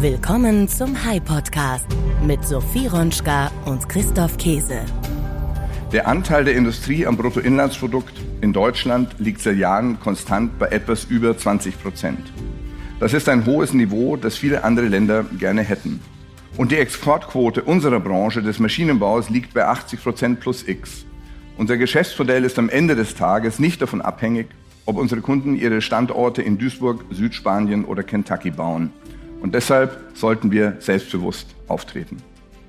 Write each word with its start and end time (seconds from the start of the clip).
Willkommen 0.00 0.66
zum 0.66 1.04
High 1.04 1.22
Podcast 1.22 1.86
mit 2.26 2.42
Sophie 2.42 2.86
Ronschka 2.86 3.50
und 3.66 3.86
Christoph 3.86 4.38
Käse. 4.38 4.80
Der 5.92 6.08
Anteil 6.08 6.44
der 6.44 6.54
Industrie 6.54 7.06
am 7.06 7.18
Bruttoinlandsprodukt 7.18 8.14
in 8.40 8.54
Deutschland 8.54 9.16
liegt 9.18 9.42
seit 9.42 9.58
Jahren 9.58 10.00
konstant 10.00 10.58
bei 10.58 10.68
etwas 10.68 11.04
über 11.04 11.36
20 11.36 11.82
Prozent. 11.82 12.32
Das 12.98 13.12
ist 13.12 13.28
ein 13.28 13.44
hohes 13.44 13.74
Niveau, 13.74 14.16
das 14.16 14.38
viele 14.38 14.64
andere 14.64 14.86
Länder 14.86 15.26
gerne 15.38 15.60
hätten. 15.60 16.00
Und 16.56 16.72
die 16.72 16.78
Exportquote 16.78 17.62
unserer 17.62 18.00
Branche 18.00 18.40
des 18.40 18.58
Maschinenbaus 18.58 19.28
liegt 19.28 19.52
bei 19.52 19.66
80 19.66 20.02
Prozent 20.02 20.40
plus 20.40 20.66
X. 20.66 21.04
Unser 21.58 21.76
Geschäftsmodell 21.76 22.44
ist 22.44 22.58
am 22.58 22.70
Ende 22.70 22.96
des 22.96 23.16
Tages 23.16 23.58
nicht 23.58 23.82
davon 23.82 24.00
abhängig, 24.00 24.46
ob 24.86 24.96
unsere 24.96 25.20
Kunden 25.20 25.56
ihre 25.56 25.82
Standorte 25.82 26.40
in 26.40 26.56
Duisburg, 26.56 27.04
Südspanien 27.10 27.84
oder 27.84 28.02
Kentucky 28.02 28.50
bauen. 28.50 28.94
Und 29.40 29.54
deshalb 29.54 29.98
sollten 30.14 30.50
wir 30.50 30.76
selbstbewusst 30.80 31.48
auftreten. 31.66 32.22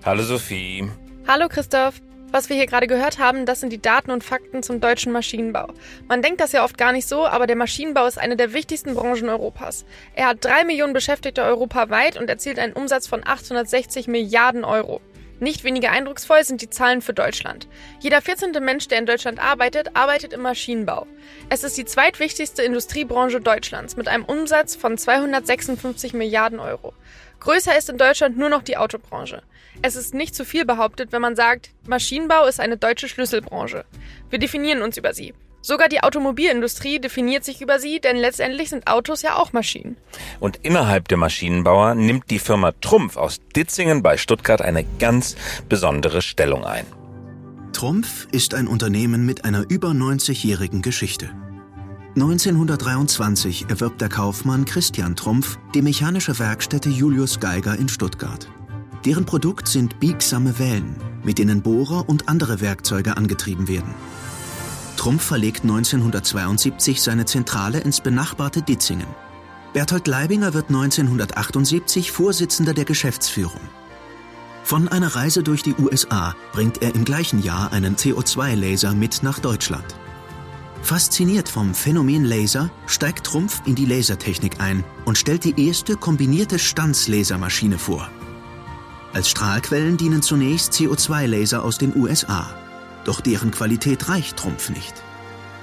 Hallo 0.06 0.24
Sophie. 0.24 0.90
Hallo 1.28 1.48
Christoph. 1.48 2.02
Was 2.32 2.48
wir 2.48 2.56
hier 2.56 2.66
gerade 2.66 2.88
gehört 2.88 3.20
haben, 3.20 3.46
das 3.46 3.60
sind 3.60 3.74
die 3.74 3.82
Daten 3.82 4.10
und 4.10 4.24
Fakten 4.24 4.64
zum 4.64 4.80
deutschen 4.80 5.12
Maschinenbau. 5.12 5.74
Man 6.08 6.22
denkt 6.22 6.40
das 6.40 6.54
ja 6.54 6.64
oft 6.64 6.78
gar 6.78 6.94
nicht 6.94 7.06
so, 7.06 7.28
aber 7.28 7.46
der 7.46 7.58
Maschinenbau 7.58 8.06
ist 8.08 8.18
eine 8.18 8.38
der 8.38 8.54
wichtigsten 8.54 8.96
Branchen 8.96 9.28
Europas. 9.28 9.84
Er 10.16 10.28
hat 10.28 10.38
drei 10.46 10.64
Millionen 10.64 10.94
Beschäftigte 10.94 11.44
europaweit 11.44 12.18
und 12.18 12.30
erzielt 12.30 12.58
einen 12.58 12.72
Umsatz 12.72 13.06
von 13.06 13.28
860 13.28 14.08
Milliarden 14.08 14.64
Euro. 14.64 15.02
Nicht 15.42 15.64
weniger 15.64 15.90
eindrucksvoll 15.90 16.44
sind 16.44 16.62
die 16.62 16.70
Zahlen 16.70 17.02
für 17.02 17.16
Deutschland. 17.16 17.68
Jeder 18.00 18.22
14. 18.22 18.52
Mensch, 18.64 18.88
der 18.88 19.00
in 19.00 19.08
Deutschland 19.08 19.40
arbeitet, 19.40 19.96
arbeitet 19.96 20.34
im 20.34 20.42
Maschinenbau. 20.42 21.08
Es 21.50 21.64
ist 21.64 21.76
die 21.80 21.86
zweitwichtigste 21.86 22.62
Industriebranche 22.62 23.42
Deutschlands 23.42 23.98
mit 23.98 24.08
einem 24.08 24.24
Umsatz 24.24 24.76
von 24.76 25.00
256 25.00 26.14
Milliarden 26.14 26.60
Euro. 26.60 26.94
Größer 27.40 27.76
ist 27.76 27.90
in 27.90 27.98
Deutschland 27.98 28.38
nur 28.38 28.50
noch 28.50 28.62
die 28.62 28.78
Autobranche. 28.78 29.42
Es 29.82 29.96
ist 29.96 30.14
nicht 30.14 30.36
zu 30.36 30.46
viel 30.46 30.64
behauptet, 30.64 31.12
wenn 31.12 31.24
man 31.24 31.36
sagt, 31.36 31.72
Maschinenbau 31.88 32.46
ist 32.46 32.60
eine 32.60 32.78
deutsche 32.78 33.08
Schlüsselbranche. 33.08 33.86
Wir 34.30 34.38
definieren 34.38 34.84
uns 34.84 34.98
über 34.98 35.16
sie. 35.16 35.34
Sogar 35.62 35.90
die 35.90 36.02
Automobilindustrie 36.02 37.00
definiert 37.00 37.44
sich 37.44 37.62
über 37.62 37.80
sie, 37.80 38.00
denn 38.00 38.18
letztendlich 38.18 38.70
sind 38.70 38.88
Autos 38.88 39.22
ja 39.22 39.36
auch 39.36 39.54
Maschinen. 39.54 39.96
Und 40.40 40.58
innerhalb 40.64 41.08
der 41.08 41.18
Maschinenbauer 41.18 41.94
nimmt 41.94 42.32
die 42.32 42.40
Firma 42.40 42.72
Trumpf 42.82 43.16
aus 43.16 43.40
Ditzingen 43.56 44.02
bei 44.02 44.18
Stuttgart 44.18 44.62
eine 44.62 44.86
ganz 45.00 45.36
besondere 45.70 46.24
Stellung 46.24 46.66
ein. 46.66 46.86
Trumpf 47.74 48.28
ist 48.32 48.54
ein 48.54 48.68
Unternehmen 48.68 49.26
mit 49.26 49.46
einer 49.46 49.66
über 49.70 49.90
90-jährigen 49.90 50.82
Geschichte. 50.82 51.30
1923 52.16 53.68
erwirbt 53.70 54.02
der 54.02 54.10
Kaufmann 54.10 54.66
Christian 54.66 55.16
Trumpf 55.16 55.58
die 55.74 55.82
mechanische 55.82 56.38
Werkstätte 56.40 56.90
Julius 56.90 57.40
Geiger 57.40 57.78
in 57.78 57.88
Stuttgart. 57.88 58.48
Deren 59.06 59.26
Produkt 59.26 59.68
sind 59.68 60.00
biegsame 60.00 60.60
Wellen, 60.60 60.96
mit 61.24 61.38
denen 61.38 61.62
Bohrer 61.62 62.10
und 62.10 62.28
andere 62.28 62.60
Werkzeuge 62.62 63.16
angetrieben 63.16 63.68
werden. 63.68 63.94
Trumpf 64.98 65.24
verlegt 65.24 65.64
1972 65.64 67.02
seine 67.02 67.26
Zentrale 67.26 67.80
ins 67.80 68.02
benachbarte 68.02 68.62
Ditzingen. 68.62 69.08
Berthold 69.74 70.08
Leibinger 70.08 70.54
wird 70.54 70.68
1978 70.68 72.12
Vorsitzender 72.12 72.74
der 72.74 72.86
Geschäftsführung. 72.86 73.62
Von 74.64 74.88
einer 74.88 75.16
Reise 75.16 75.44
durch 75.44 75.64
die 75.64 75.76
USA 75.76 76.36
bringt 76.54 76.82
er 76.82 76.94
im 76.94 77.06
gleichen 77.06 77.42
Jahr 77.42 77.72
einen 77.72 77.96
CO2-Laser 77.96 78.94
mit 78.94 79.24
nach 79.24 79.40
Deutschland. 79.40 79.96
Fasziniert 80.82 81.48
vom 81.48 81.74
Phänomen 81.74 82.26
Laser 82.26 82.70
steigt 82.86 83.26
Trumpf 83.26 83.62
in 83.66 83.76
die 83.76 83.86
Lasertechnik 83.86 84.60
ein 84.60 84.84
und 85.06 85.18
stellt 85.18 85.44
die 85.44 85.68
erste 85.68 85.96
kombinierte 85.96 86.60
Stanzlasermaschine 86.60 87.78
vor. 87.78 88.10
Als 89.14 89.30
Strahlquellen 89.30 89.98
dienen 89.98 90.22
zunächst 90.22 90.74
CO2-Laser 90.74 91.64
aus 91.64 91.78
den 91.78 91.96
USA. 91.96 92.50
Doch 93.06 93.22
deren 93.22 93.52
Qualität 93.52 94.10
reicht 94.10 94.38
Trumpf 94.38 94.70
nicht. 94.70 94.94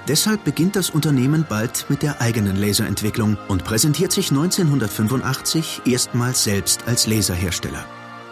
Deshalb 0.07 0.43
beginnt 0.43 0.75
das 0.75 0.89
Unternehmen 0.89 1.45
bald 1.47 1.85
mit 1.89 2.01
der 2.01 2.21
eigenen 2.21 2.55
Laserentwicklung 2.55 3.37
und 3.47 3.63
präsentiert 3.63 4.11
sich 4.11 4.31
1985 4.31 5.81
erstmals 5.85 6.43
selbst 6.43 6.87
als 6.87 7.05
Laserhersteller. 7.05 7.85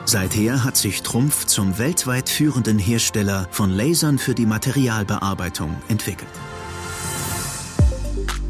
Seither 0.05 0.63
hat 0.63 0.77
sich 0.77 1.03
Trumpf 1.03 1.45
zum 1.45 1.77
weltweit 1.77 2.29
führenden 2.29 2.79
Hersteller 2.79 3.47
von 3.51 3.69
Lasern 3.69 4.17
für 4.17 4.33
die 4.33 4.45
Materialbearbeitung 4.45 5.75
entwickelt. 5.89 6.29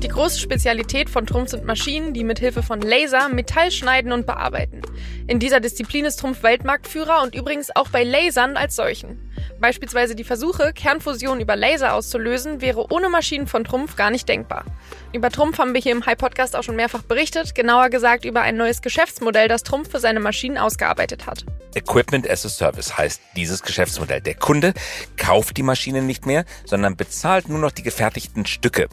Die 0.04 0.08
große 0.08 0.40
Spezialität 0.40 1.10
von 1.10 1.26
Trumpf 1.26 1.50
sind 1.50 1.66
Maschinen, 1.66 2.14
die 2.14 2.24
mit 2.24 2.38
Hilfe 2.38 2.62
von 2.62 2.80
Laser 2.82 3.30
Metall 3.30 3.72
schneiden 3.72 4.12
und 4.12 4.28
bearbeiten. 4.28 4.84
In 5.26 5.40
dieser 5.40 5.60
Disziplin 5.60 6.06
ist 6.06 6.20
Trumpf 6.20 6.44
Weltmarktführer 6.44 7.24
und 7.24 7.34
übrigens 7.34 7.76
auch 7.76 7.90
bei 7.90 8.04
Lasern 8.04 8.56
als 8.56 8.76
solchen. 8.76 9.27
Beispielsweise 9.60 10.16
die 10.16 10.24
Versuche, 10.24 10.72
Kernfusion 10.74 11.40
über 11.40 11.56
Laser 11.56 11.94
auszulösen, 11.94 12.62
wäre 12.62 12.92
ohne 12.92 13.10
Maschinen 13.10 13.48
von 13.48 13.64
Trumpf 13.64 13.96
gar 13.96 14.12
nicht 14.12 14.30
denkbar. 14.30 14.66
Über 15.14 15.30
Trumpf 15.30 15.58
haben 15.58 15.74
wir 15.74 15.82
hier 15.82 15.94
im 15.94 16.06
High 16.06 16.18
Podcast 16.18 16.56
auch 16.56 16.64
schon 16.64 16.76
mehrfach 16.76 17.02
berichtet, 17.02 17.56
genauer 17.56 17.90
gesagt 17.90 18.26
über 18.26 18.42
ein 18.42 18.58
neues 18.58 18.82
Geschäftsmodell, 18.82 19.48
das 19.48 19.64
Trumpf 19.64 19.90
für 19.90 20.00
seine 20.00 20.20
Maschinen 20.20 20.58
ausgearbeitet 20.58 21.26
hat. 21.26 21.46
Equipment 21.76 22.30
as 22.30 22.46
a 22.46 22.50
Service 22.50 22.98
heißt 22.98 23.22
dieses 23.36 23.62
Geschäftsmodell. 23.62 24.22
Der 24.22 24.36
Kunde 24.36 24.74
kauft 25.16 25.58
die 25.58 25.64
Maschine 25.64 26.02
nicht 26.02 26.26
mehr, 26.26 26.46
sondern 26.66 26.96
bezahlt 26.96 27.50
nur 27.50 27.60
noch 27.60 27.72
die 27.72 27.84
gefertigten 27.84 28.46
Stücke. 28.46 28.88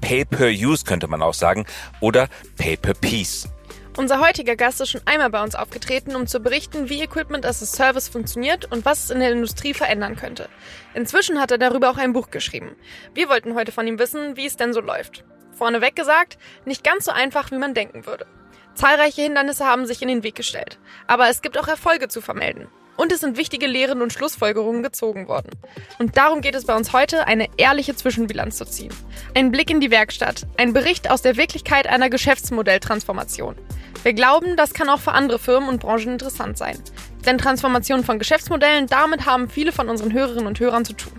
Pay-per-Use 0.00 0.84
könnte 0.84 1.08
man 1.08 1.22
auch 1.22 1.34
sagen 1.34 1.66
oder 2.00 2.28
Pay-per-Piece. 2.56 3.48
Unser 3.96 4.20
heutiger 4.20 4.54
Gast 4.54 4.80
ist 4.80 4.90
schon 4.90 5.02
einmal 5.04 5.30
bei 5.30 5.42
uns 5.42 5.56
aufgetreten, 5.56 6.14
um 6.14 6.28
zu 6.28 6.38
berichten, 6.38 6.88
wie 6.88 7.02
Equipment 7.02 7.44
as 7.44 7.62
a 7.62 7.66
Service 7.66 8.08
funktioniert 8.08 8.70
und 8.70 8.84
was 8.84 9.04
es 9.04 9.10
in 9.10 9.18
der 9.18 9.32
Industrie 9.32 9.74
verändern 9.74 10.14
könnte. 10.14 10.48
Inzwischen 10.94 11.40
hat 11.40 11.50
er 11.50 11.58
darüber 11.58 11.90
auch 11.90 11.98
ein 11.98 12.12
Buch 12.12 12.30
geschrieben. 12.30 12.76
Wir 13.14 13.28
wollten 13.28 13.56
heute 13.56 13.72
von 13.72 13.86
ihm 13.86 13.98
wissen, 13.98 14.36
wie 14.36 14.46
es 14.46 14.56
denn 14.56 14.72
so 14.72 14.80
läuft. 14.80 15.24
Vorneweg 15.52 15.96
gesagt, 15.96 16.38
nicht 16.64 16.84
ganz 16.84 17.04
so 17.04 17.10
einfach, 17.10 17.50
wie 17.50 17.58
man 17.58 17.74
denken 17.74 18.06
würde. 18.06 18.26
Zahlreiche 18.74 19.22
Hindernisse 19.22 19.66
haben 19.66 19.86
sich 19.86 20.00
in 20.00 20.08
den 20.08 20.22
Weg 20.22 20.36
gestellt. 20.36 20.78
Aber 21.08 21.28
es 21.28 21.42
gibt 21.42 21.58
auch 21.58 21.68
Erfolge 21.68 22.08
zu 22.08 22.20
vermelden. 22.20 22.68
Und 22.96 23.12
es 23.12 23.20
sind 23.20 23.36
wichtige 23.36 23.66
Lehren 23.66 24.02
und 24.02 24.12
Schlussfolgerungen 24.12 24.82
gezogen 24.82 25.28
worden. 25.28 25.50
Und 25.98 26.16
darum 26.16 26.40
geht 26.40 26.54
es 26.54 26.66
bei 26.66 26.76
uns 26.76 26.92
heute, 26.92 27.26
eine 27.26 27.48
ehrliche 27.56 27.96
Zwischenbilanz 27.96 28.56
zu 28.56 28.66
ziehen. 28.66 28.92
Ein 29.34 29.50
Blick 29.50 29.70
in 29.70 29.80
die 29.80 29.90
Werkstatt, 29.90 30.46
ein 30.58 30.72
Bericht 30.72 31.10
aus 31.10 31.22
der 31.22 31.36
Wirklichkeit 31.36 31.86
einer 31.86 32.10
Geschäftsmodelltransformation. 32.10 33.56
Wir 34.02 34.12
glauben, 34.12 34.56
das 34.56 34.74
kann 34.74 34.88
auch 34.88 35.00
für 35.00 35.12
andere 35.12 35.38
Firmen 35.38 35.68
und 35.68 35.80
Branchen 35.80 36.12
interessant 36.12 36.58
sein. 36.58 36.78
Denn 37.26 37.38
Transformation 37.38 38.04
von 38.04 38.18
Geschäftsmodellen, 38.18 38.86
damit 38.86 39.26
haben 39.26 39.48
viele 39.48 39.72
von 39.72 39.88
unseren 39.88 40.12
Hörerinnen 40.12 40.46
und 40.46 40.58
Hörern 40.60 40.84
zu 40.84 40.94
tun. 40.94 41.12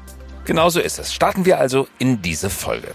Genauso 0.46 0.80
ist 0.80 0.98
es. 1.00 1.14
Starten 1.14 1.46
wir 1.46 1.60
also 1.60 1.88
in 2.00 2.22
diese 2.22 2.50
Folge. 2.50 2.94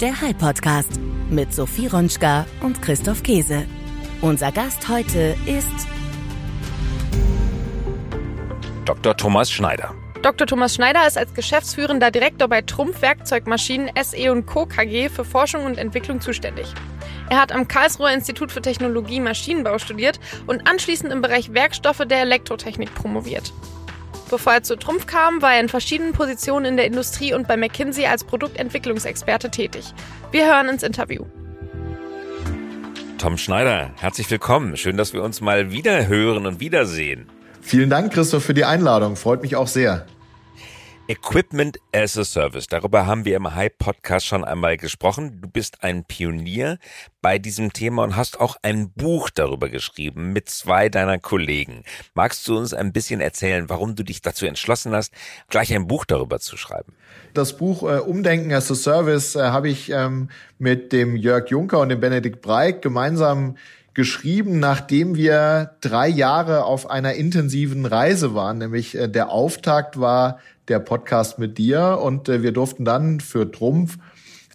Der 0.00 0.20
High 0.20 0.36
Podcast 0.36 0.90
mit 1.30 1.54
Sophie 1.54 1.86
Ronschka 1.86 2.46
und 2.60 2.82
Christoph 2.82 3.22
Käse. 3.22 3.64
Unser 4.20 4.50
Gast 4.52 4.88
heute 4.88 5.36
ist 5.46 5.86
Dr. 8.86 9.16
Thomas 9.16 9.50
Schneider. 9.50 9.92
Dr. 10.22 10.46
Thomas 10.46 10.76
Schneider 10.76 11.04
ist 11.08 11.18
als 11.18 11.34
geschäftsführender 11.34 12.12
Direktor 12.12 12.46
bei 12.46 12.62
Trumpf 12.62 13.02
Werkzeugmaschinen 13.02 13.90
SE 14.00 14.42
Co. 14.42 14.64
KG 14.66 15.08
für 15.08 15.24
Forschung 15.24 15.64
und 15.64 15.76
Entwicklung 15.76 16.20
zuständig. 16.20 16.72
Er 17.28 17.40
hat 17.40 17.50
am 17.50 17.66
Karlsruher 17.66 18.12
Institut 18.12 18.52
für 18.52 18.62
Technologie 18.62 19.18
Maschinenbau 19.18 19.78
studiert 19.78 20.20
und 20.46 20.70
anschließend 20.70 21.12
im 21.12 21.20
Bereich 21.20 21.52
Werkstoffe 21.52 22.04
der 22.06 22.20
Elektrotechnik 22.20 22.94
promoviert. 22.94 23.52
Bevor 24.30 24.52
er 24.52 24.62
zu 24.62 24.76
Trumpf 24.76 25.06
kam, 25.06 25.42
war 25.42 25.54
er 25.54 25.60
in 25.60 25.68
verschiedenen 25.68 26.12
Positionen 26.12 26.66
in 26.66 26.76
der 26.76 26.86
Industrie 26.86 27.34
und 27.34 27.48
bei 27.48 27.56
McKinsey 27.56 28.06
als 28.06 28.22
Produktentwicklungsexperte 28.22 29.50
tätig. 29.50 29.92
Wir 30.30 30.46
hören 30.46 30.68
ins 30.68 30.84
Interview. 30.84 31.24
Tom 33.18 33.36
Schneider, 33.36 33.90
herzlich 33.96 34.30
willkommen. 34.30 34.76
Schön, 34.76 34.96
dass 34.96 35.12
wir 35.12 35.24
uns 35.24 35.40
mal 35.40 35.72
wieder 35.72 36.06
hören 36.06 36.46
und 36.46 36.60
wiedersehen. 36.60 37.26
Vielen 37.66 37.90
Dank, 37.90 38.12
Christoph, 38.12 38.44
für 38.44 38.54
die 38.54 38.64
Einladung. 38.64 39.16
Freut 39.16 39.42
mich 39.42 39.56
auch 39.56 39.66
sehr. 39.66 40.06
Equipment 41.08 41.78
as 41.92 42.16
a 42.16 42.24
Service. 42.24 42.68
Darüber 42.68 43.06
haben 43.06 43.24
wir 43.24 43.34
im 43.34 43.56
Hype 43.56 43.76
Podcast 43.78 44.24
schon 44.24 44.44
einmal 44.44 44.76
gesprochen. 44.76 45.40
Du 45.40 45.48
bist 45.48 45.82
ein 45.82 46.04
Pionier 46.04 46.78
bei 47.22 47.40
diesem 47.40 47.72
Thema 47.72 48.04
und 48.04 48.14
hast 48.14 48.38
auch 48.38 48.56
ein 48.62 48.92
Buch 48.92 49.30
darüber 49.30 49.68
geschrieben 49.68 50.32
mit 50.32 50.48
zwei 50.48 50.88
deiner 50.88 51.18
Kollegen. 51.18 51.82
Magst 52.14 52.46
du 52.46 52.56
uns 52.56 52.72
ein 52.72 52.92
bisschen 52.92 53.20
erzählen, 53.20 53.68
warum 53.68 53.96
du 53.96 54.04
dich 54.04 54.22
dazu 54.22 54.46
entschlossen 54.46 54.92
hast, 54.92 55.12
gleich 55.48 55.74
ein 55.74 55.88
Buch 55.88 56.04
darüber 56.04 56.38
zu 56.38 56.56
schreiben? 56.56 56.92
Das 57.34 57.56
Buch 57.56 57.82
äh, 57.82 57.98
Umdenken 57.98 58.52
as 58.52 58.70
a 58.70 58.76
Service 58.76 59.34
äh, 59.34 59.40
habe 59.40 59.68
ich 59.68 59.90
ähm, 59.90 60.30
mit 60.60 60.92
dem 60.92 61.16
Jörg 61.16 61.48
Juncker 61.48 61.80
und 61.80 61.88
dem 61.88 61.98
Benedikt 61.98 62.42
Breik 62.42 62.80
gemeinsam 62.80 63.56
geschrieben, 63.96 64.60
nachdem 64.60 65.16
wir 65.16 65.70
drei 65.80 66.06
Jahre 66.06 66.64
auf 66.64 66.90
einer 66.90 67.14
intensiven 67.14 67.86
Reise 67.86 68.34
waren. 68.34 68.58
Nämlich 68.58 68.94
äh, 68.94 69.08
der 69.08 69.30
Auftakt 69.30 69.98
war 69.98 70.38
der 70.68 70.80
Podcast 70.80 71.38
mit 71.38 71.56
dir 71.56 71.98
und 72.02 72.28
äh, 72.28 72.42
wir 72.42 72.52
durften 72.52 72.84
dann 72.84 73.20
für 73.20 73.50
Trumpf 73.50 73.96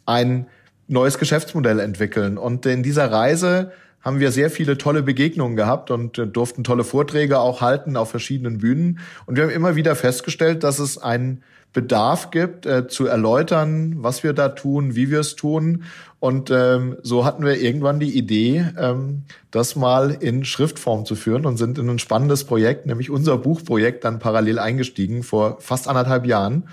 ein 0.05 0.45
neues 0.87 1.17
Geschäftsmodell 1.17 1.79
entwickeln. 1.79 2.37
Und 2.37 2.67
in 2.67 2.83
dieser 2.83 3.11
Reise 3.11 3.71
haben 4.01 4.19
wir 4.19 4.31
sehr 4.31 4.51
viele 4.51 4.77
tolle 4.77 5.01
Begegnungen 5.01 5.55
gehabt 5.55 5.89
und 5.89 6.19
äh, 6.19 6.27
durften 6.27 6.63
tolle 6.63 6.83
Vorträge 6.83 7.39
auch 7.39 7.61
halten 7.61 7.97
auf 7.97 8.11
verschiedenen 8.11 8.59
Bühnen. 8.59 8.99
Und 9.25 9.37
wir 9.37 9.43
haben 9.45 9.49
immer 9.49 9.75
wieder 9.75 9.95
festgestellt, 9.95 10.63
dass 10.63 10.77
es 10.77 10.99
einen 10.99 11.41
Bedarf 11.73 12.31
gibt, 12.31 12.65
äh, 12.65 12.87
zu 12.87 13.05
erläutern, 13.05 13.95
was 13.97 14.23
wir 14.23 14.33
da 14.33 14.49
tun, 14.49 14.95
wie 14.95 15.09
wir 15.09 15.21
es 15.21 15.35
tun. 15.35 15.83
Und 16.19 16.51
ähm, 16.51 16.97
so 17.01 17.25
hatten 17.25 17.45
wir 17.45 17.59
irgendwann 17.59 17.99
die 17.99 18.17
Idee, 18.17 18.65
ähm, 18.77 19.23
das 19.51 19.75
mal 19.75 20.11
in 20.11 20.45
Schriftform 20.45 21.05
zu 21.05 21.15
führen 21.15 21.45
und 21.45 21.57
sind 21.57 21.79
in 21.79 21.89
ein 21.89 21.99
spannendes 21.99 22.43
Projekt, 22.43 22.85
nämlich 22.85 23.09
unser 23.09 23.37
Buchprojekt, 23.37 24.03
dann 24.03 24.19
parallel 24.19 24.59
eingestiegen 24.59 25.23
vor 25.23 25.57
fast 25.61 25.87
anderthalb 25.87 26.25
Jahren. 26.25 26.67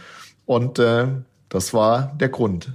Und 0.46 0.78
äh, 0.78 1.06
das 1.48 1.72
war 1.72 2.14
der 2.20 2.28
Grund. 2.28 2.72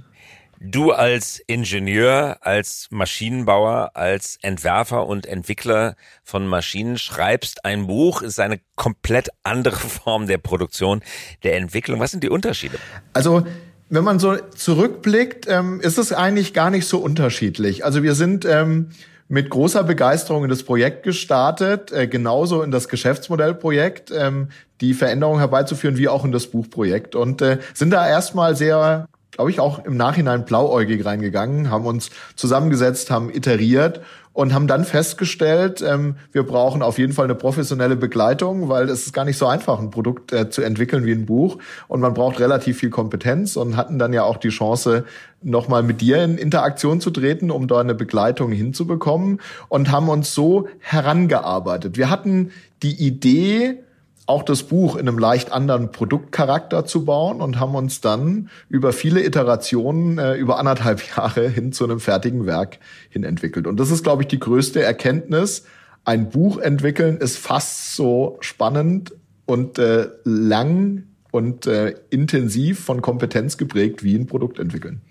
Du 0.60 0.92
als 0.92 1.40
Ingenieur, 1.46 2.38
als 2.40 2.88
Maschinenbauer, 2.90 3.92
als 3.94 4.38
Entwerfer 4.42 5.06
und 5.06 5.26
Entwickler 5.26 5.96
von 6.22 6.46
Maschinen 6.46 6.98
schreibst 6.98 7.64
ein 7.64 7.86
Buch, 7.86 8.22
ist 8.22 8.40
eine 8.40 8.60
komplett 8.76 9.28
andere 9.42 9.76
Form 9.76 10.26
der 10.26 10.38
Produktion, 10.38 11.02
der 11.42 11.56
Entwicklung. 11.56 12.00
Was 12.00 12.10
sind 12.10 12.22
die 12.22 12.30
Unterschiede? 12.30 12.78
Also 13.12 13.44
wenn 13.90 14.04
man 14.04 14.18
so 14.18 14.36
zurückblickt, 14.36 15.46
ähm, 15.48 15.80
ist 15.80 15.98
es 15.98 16.12
eigentlich 16.12 16.54
gar 16.54 16.70
nicht 16.70 16.86
so 16.86 16.98
unterschiedlich. 16.98 17.84
Also 17.84 18.02
wir 18.02 18.14
sind 18.14 18.44
ähm, 18.44 18.90
mit 19.28 19.50
großer 19.50 19.84
Begeisterung 19.84 20.44
in 20.44 20.50
das 20.50 20.62
Projekt 20.62 21.02
gestartet, 21.02 21.92
äh, 21.92 22.06
genauso 22.06 22.62
in 22.62 22.70
das 22.70 22.88
Geschäftsmodellprojekt, 22.88 24.10
ähm, 24.16 24.48
die 24.80 24.94
Veränderung 24.94 25.38
herbeizuführen, 25.38 25.96
wie 25.96 26.08
auch 26.08 26.24
in 26.24 26.32
das 26.32 26.46
Buchprojekt. 26.46 27.14
Und 27.14 27.40
äh, 27.42 27.58
sind 27.72 27.90
da 27.90 28.08
erstmal 28.08 28.56
sehr 28.56 29.06
glaube 29.34 29.50
ich, 29.50 29.60
auch 29.60 29.84
im 29.84 29.96
Nachhinein 29.96 30.44
blauäugig 30.44 31.04
reingegangen, 31.04 31.70
haben 31.70 31.86
uns 31.86 32.10
zusammengesetzt, 32.36 33.10
haben 33.10 33.30
iteriert 33.30 34.00
und 34.32 34.52
haben 34.52 34.66
dann 34.66 34.84
festgestellt, 34.84 35.82
ähm, 35.86 36.16
wir 36.32 36.42
brauchen 36.42 36.82
auf 36.82 36.98
jeden 36.98 37.12
Fall 37.12 37.24
eine 37.24 37.34
professionelle 37.34 37.96
Begleitung, 37.96 38.68
weil 38.68 38.88
es 38.88 39.06
ist 39.06 39.12
gar 39.12 39.24
nicht 39.24 39.38
so 39.38 39.46
einfach, 39.46 39.78
ein 39.78 39.90
Produkt 39.90 40.32
äh, 40.32 40.50
zu 40.50 40.62
entwickeln 40.62 41.04
wie 41.04 41.12
ein 41.12 41.24
Buch 41.24 41.58
und 41.88 42.00
man 42.00 42.14
braucht 42.14 42.40
relativ 42.40 42.78
viel 42.78 42.90
Kompetenz 42.90 43.56
und 43.56 43.76
hatten 43.76 43.98
dann 43.98 44.12
ja 44.12 44.24
auch 44.24 44.36
die 44.36 44.48
Chance, 44.48 45.04
nochmal 45.40 45.82
mit 45.82 46.00
dir 46.00 46.24
in 46.24 46.38
Interaktion 46.38 47.00
zu 47.00 47.10
treten, 47.10 47.50
um 47.50 47.68
da 47.68 47.78
eine 47.78 47.94
Begleitung 47.94 48.50
hinzubekommen 48.50 49.40
und 49.68 49.90
haben 49.90 50.08
uns 50.08 50.34
so 50.34 50.68
herangearbeitet. 50.80 51.96
Wir 51.98 52.08
hatten 52.08 52.50
die 52.82 52.94
Idee, 52.94 53.78
auch 54.26 54.42
das 54.42 54.62
Buch 54.62 54.96
in 54.96 55.08
einem 55.08 55.18
leicht 55.18 55.52
anderen 55.52 55.92
Produktcharakter 55.92 56.86
zu 56.86 57.04
bauen 57.04 57.40
und 57.40 57.60
haben 57.60 57.74
uns 57.74 58.00
dann 58.00 58.48
über 58.68 58.92
viele 58.92 59.22
Iterationen, 59.22 60.18
äh, 60.18 60.34
über 60.34 60.58
anderthalb 60.58 61.02
Jahre 61.16 61.48
hin 61.48 61.72
zu 61.72 61.84
einem 61.84 62.00
fertigen 62.00 62.46
Werk 62.46 62.78
hin 63.10 63.24
entwickelt. 63.24 63.66
Und 63.66 63.78
das 63.78 63.90
ist, 63.90 64.02
glaube 64.02 64.22
ich, 64.22 64.28
die 64.28 64.40
größte 64.40 64.82
Erkenntnis. 64.82 65.64
Ein 66.04 66.30
Buch 66.30 66.58
entwickeln 66.58 67.18
ist 67.18 67.38
fast 67.38 67.94
so 67.94 68.38
spannend 68.40 69.14
und 69.46 69.78
äh, 69.78 70.08
lang 70.24 71.04
und 71.30 71.66
äh, 71.66 71.96
intensiv 72.10 72.84
von 72.84 73.02
Kompetenz 73.02 73.58
geprägt 73.58 74.04
wie 74.04 74.14
ein 74.14 74.26
Produkt 74.26 74.60
entwickeln. 74.60 75.02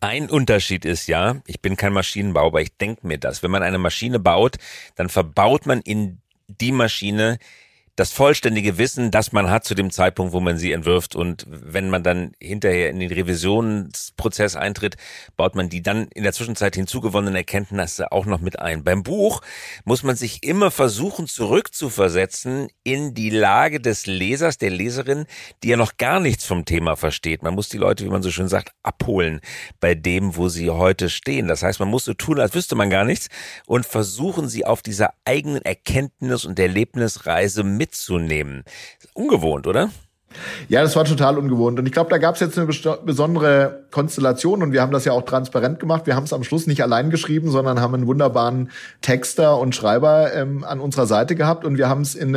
Ein 0.00 0.30
Unterschied 0.30 0.84
ist 0.84 1.08
ja, 1.08 1.42
ich 1.46 1.60
bin 1.60 1.76
kein 1.76 1.92
Maschinenbauer, 1.92 2.46
aber 2.46 2.62
ich 2.62 2.76
denke 2.76 3.04
mir 3.04 3.18
das. 3.18 3.42
Wenn 3.42 3.50
man 3.50 3.64
eine 3.64 3.78
Maschine 3.78 4.20
baut, 4.20 4.58
dann 4.94 5.08
verbaut 5.08 5.66
man 5.66 5.80
in 5.80 6.18
die 6.46 6.70
Maschine 6.70 7.38
das 7.96 8.10
vollständige 8.10 8.78
Wissen, 8.78 9.10
das 9.10 9.32
man 9.32 9.50
hat 9.50 9.64
zu 9.64 9.74
dem 9.74 9.90
Zeitpunkt, 9.90 10.32
wo 10.32 10.40
man 10.40 10.56
sie 10.56 10.72
entwirft. 10.72 11.14
Und 11.14 11.44
wenn 11.46 11.90
man 11.90 12.02
dann 12.02 12.32
hinterher 12.40 12.88
in 12.88 13.00
den 13.00 13.12
Revisionsprozess 13.12 14.56
eintritt, 14.56 14.96
baut 15.36 15.54
man 15.54 15.68
die 15.68 15.82
dann 15.82 16.08
in 16.14 16.22
der 16.22 16.32
Zwischenzeit 16.32 16.74
hinzugewonnenen 16.74 17.36
Erkenntnisse 17.36 18.10
auch 18.10 18.24
noch 18.24 18.40
mit 18.40 18.58
ein. 18.58 18.82
Beim 18.82 19.02
Buch 19.02 19.42
muss 19.84 20.04
man 20.04 20.16
sich 20.16 20.42
immer 20.42 20.70
versuchen, 20.70 21.26
zurückzuversetzen 21.26 22.68
in 22.82 23.12
die 23.12 23.28
Lage 23.28 23.78
des 23.78 24.06
Lesers, 24.06 24.56
der 24.56 24.70
Leserin, 24.70 25.26
die 25.62 25.68
ja 25.68 25.76
noch 25.76 25.98
gar 25.98 26.18
nichts 26.18 26.46
vom 26.46 26.64
Thema 26.64 26.96
versteht. 26.96 27.42
Man 27.42 27.54
muss 27.54 27.68
die 27.68 27.78
Leute, 27.78 28.06
wie 28.06 28.10
man 28.10 28.22
so 28.22 28.30
schön 28.30 28.48
sagt, 28.48 28.72
abholen 28.82 29.40
bei 29.80 29.94
dem, 29.94 30.36
wo 30.36 30.48
sie 30.48 30.70
heute 30.70 31.10
stehen. 31.10 31.46
Das 31.46 31.62
heißt, 31.62 31.78
man 31.78 31.90
muss 31.90 32.06
so 32.06 32.14
tun, 32.14 32.40
als 32.40 32.54
wüsste 32.54 32.74
man 32.74 32.88
gar 32.88 33.04
nichts 33.04 33.28
und 33.66 33.84
versuchen 33.84 34.48
sie 34.48 34.64
auf 34.64 34.80
dieser 34.80 35.12
eigenen 35.26 35.62
Erkenntnis 35.62 36.46
und 36.46 36.58
Erlebnisreise 36.58 37.62
mitzunehmen. 37.82 38.62
Ungewohnt, 39.12 39.66
oder? 39.66 39.90
Ja, 40.68 40.82
das 40.82 40.94
war 40.96 41.04
total 41.04 41.36
ungewohnt. 41.36 41.78
Und 41.78 41.86
ich 41.86 41.92
glaube, 41.92 42.10
da 42.10 42.18
gab 42.18 42.36
es 42.36 42.40
jetzt 42.40 42.56
eine 42.56 42.66
besondere 43.04 43.86
Konstellation 43.90 44.62
und 44.62 44.72
wir 44.72 44.80
haben 44.80 44.92
das 44.92 45.04
ja 45.04 45.12
auch 45.12 45.24
transparent 45.24 45.80
gemacht. 45.80 46.06
Wir 46.06 46.14
haben 46.14 46.24
es 46.24 46.32
am 46.32 46.44
Schluss 46.44 46.66
nicht 46.66 46.82
allein 46.82 47.10
geschrieben, 47.10 47.50
sondern 47.50 47.80
haben 47.80 47.94
einen 47.94 48.06
wunderbaren 48.06 48.70
Texter 49.00 49.58
und 49.58 49.74
Schreiber 49.74 50.32
ähm, 50.32 50.64
an 50.64 50.80
unserer 50.80 51.06
Seite 51.06 51.34
gehabt 51.34 51.64
und 51.64 51.76
wir 51.76 51.88
haben 51.88 52.02
es 52.02 52.14
in, 52.14 52.34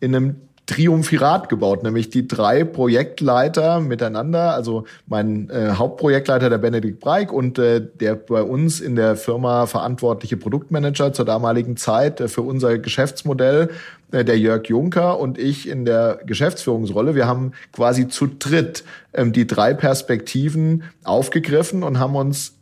in 0.00 0.14
einem 0.14 0.36
Triumphirat 0.66 1.48
gebaut, 1.48 1.84
nämlich 1.84 2.10
die 2.10 2.26
drei 2.26 2.64
Projektleiter 2.64 3.78
miteinander, 3.78 4.52
also 4.52 4.84
mein 5.06 5.48
äh, 5.48 5.70
Hauptprojektleiter, 5.74 6.50
der 6.50 6.58
Benedikt 6.58 6.98
Breik 6.98 7.32
und 7.32 7.56
äh, 7.58 7.80
der 7.80 8.16
bei 8.16 8.42
uns 8.42 8.80
in 8.80 8.96
der 8.96 9.14
Firma 9.14 9.66
verantwortliche 9.66 10.36
Produktmanager 10.36 11.12
zur 11.12 11.24
damaligen 11.24 11.76
Zeit 11.76 12.20
äh, 12.20 12.26
für 12.26 12.42
unser 12.42 12.78
Geschäftsmodell, 12.78 13.70
äh, 14.10 14.24
der 14.24 14.40
Jörg 14.40 14.66
Juncker 14.66 15.20
und 15.20 15.38
ich 15.38 15.68
in 15.68 15.84
der 15.84 16.18
Geschäftsführungsrolle. 16.26 17.14
Wir 17.14 17.28
haben 17.28 17.52
quasi 17.72 18.08
zu 18.08 18.26
dritt 18.26 18.82
ähm, 19.14 19.32
die 19.32 19.46
drei 19.46 19.72
Perspektiven 19.72 20.82
aufgegriffen 21.04 21.84
und 21.84 22.00
haben 22.00 22.16
uns 22.16 22.54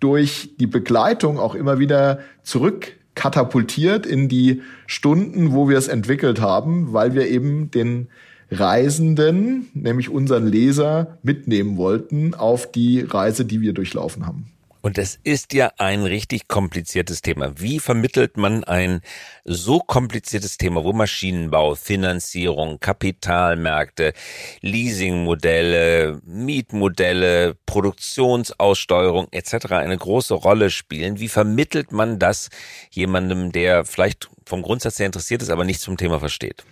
durch 0.00 0.50
die 0.58 0.66
Begleitung 0.66 1.38
auch 1.38 1.54
immer 1.54 1.78
wieder 1.78 2.18
zurück 2.42 2.94
katapultiert 3.14 4.06
in 4.06 4.28
die 4.28 4.62
Stunden, 4.86 5.52
wo 5.52 5.68
wir 5.68 5.76
es 5.76 5.88
entwickelt 5.88 6.40
haben, 6.40 6.92
weil 6.92 7.14
wir 7.14 7.28
eben 7.28 7.70
den 7.70 8.08
Reisenden, 8.50 9.68
nämlich 9.74 10.10
unseren 10.10 10.46
Leser, 10.46 11.18
mitnehmen 11.22 11.76
wollten 11.76 12.34
auf 12.34 12.70
die 12.70 13.00
Reise, 13.00 13.44
die 13.44 13.60
wir 13.60 13.72
durchlaufen 13.72 14.26
haben. 14.26 14.51
Und 14.82 14.98
es 14.98 15.20
ist 15.22 15.54
ja 15.54 15.70
ein 15.78 16.02
richtig 16.02 16.48
kompliziertes 16.48 17.22
Thema. 17.22 17.52
Wie 17.56 17.78
vermittelt 17.78 18.36
man 18.36 18.64
ein 18.64 19.00
so 19.44 19.78
kompliziertes 19.78 20.58
Thema, 20.58 20.82
wo 20.82 20.92
Maschinenbau, 20.92 21.76
Finanzierung, 21.76 22.80
Kapitalmärkte, 22.80 24.12
Leasingmodelle, 24.60 26.20
Mietmodelle, 26.24 27.54
Produktionsaussteuerung 27.64 29.28
etc. 29.30 29.66
eine 29.70 29.96
große 29.96 30.34
Rolle 30.34 30.68
spielen? 30.70 31.20
Wie 31.20 31.28
vermittelt 31.28 31.92
man 31.92 32.18
das 32.18 32.50
jemandem, 32.90 33.52
der 33.52 33.84
vielleicht 33.84 34.30
vom 34.44 34.62
Grundsatz 34.62 34.98
her 34.98 35.06
interessiert 35.06 35.42
ist, 35.42 35.50
aber 35.50 35.64
nichts 35.64 35.84
zum 35.84 35.96
Thema 35.96 36.18
versteht? 36.18 36.64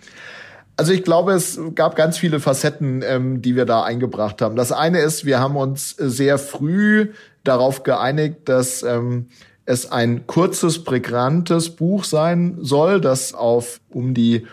Also 0.75 0.93
ich 0.93 1.03
glaube, 1.03 1.33
es 1.33 1.59
gab 1.75 1.95
ganz 1.95 2.17
viele 2.17 2.39
Facetten, 2.39 3.03
ähm, 3.03 3.41
die 3.41 3.55
wir 3.55 3.65
da 3.65 3.83
eingebracht 3.83 4.41
haben. 4.41 4.55
Das 4.55 4.71
eine 4.71 4.99
ist, 4.99 5.25
wir 5.25 5.39
haben 5.39 5.55
uns 5.55 5.91
sehr 5.91 6.37
früh 6.39 7.09
darauf 7.43 7.83
geeinigt, 7.83 8.41
dass 8.45 8.83
ähm, 8.83 9.27
es 9.65 9.91
ein 9.91 10.27
kurzes, 10.27 10.83
prägnantes 10.83 11.69
Buch 11.71 12.03
sein 12.03 12.57
soll, 12.61 13.01
das 13.01 13.33
auf 13.33 13.79
um 13.89 14.13
die 14.13 14.45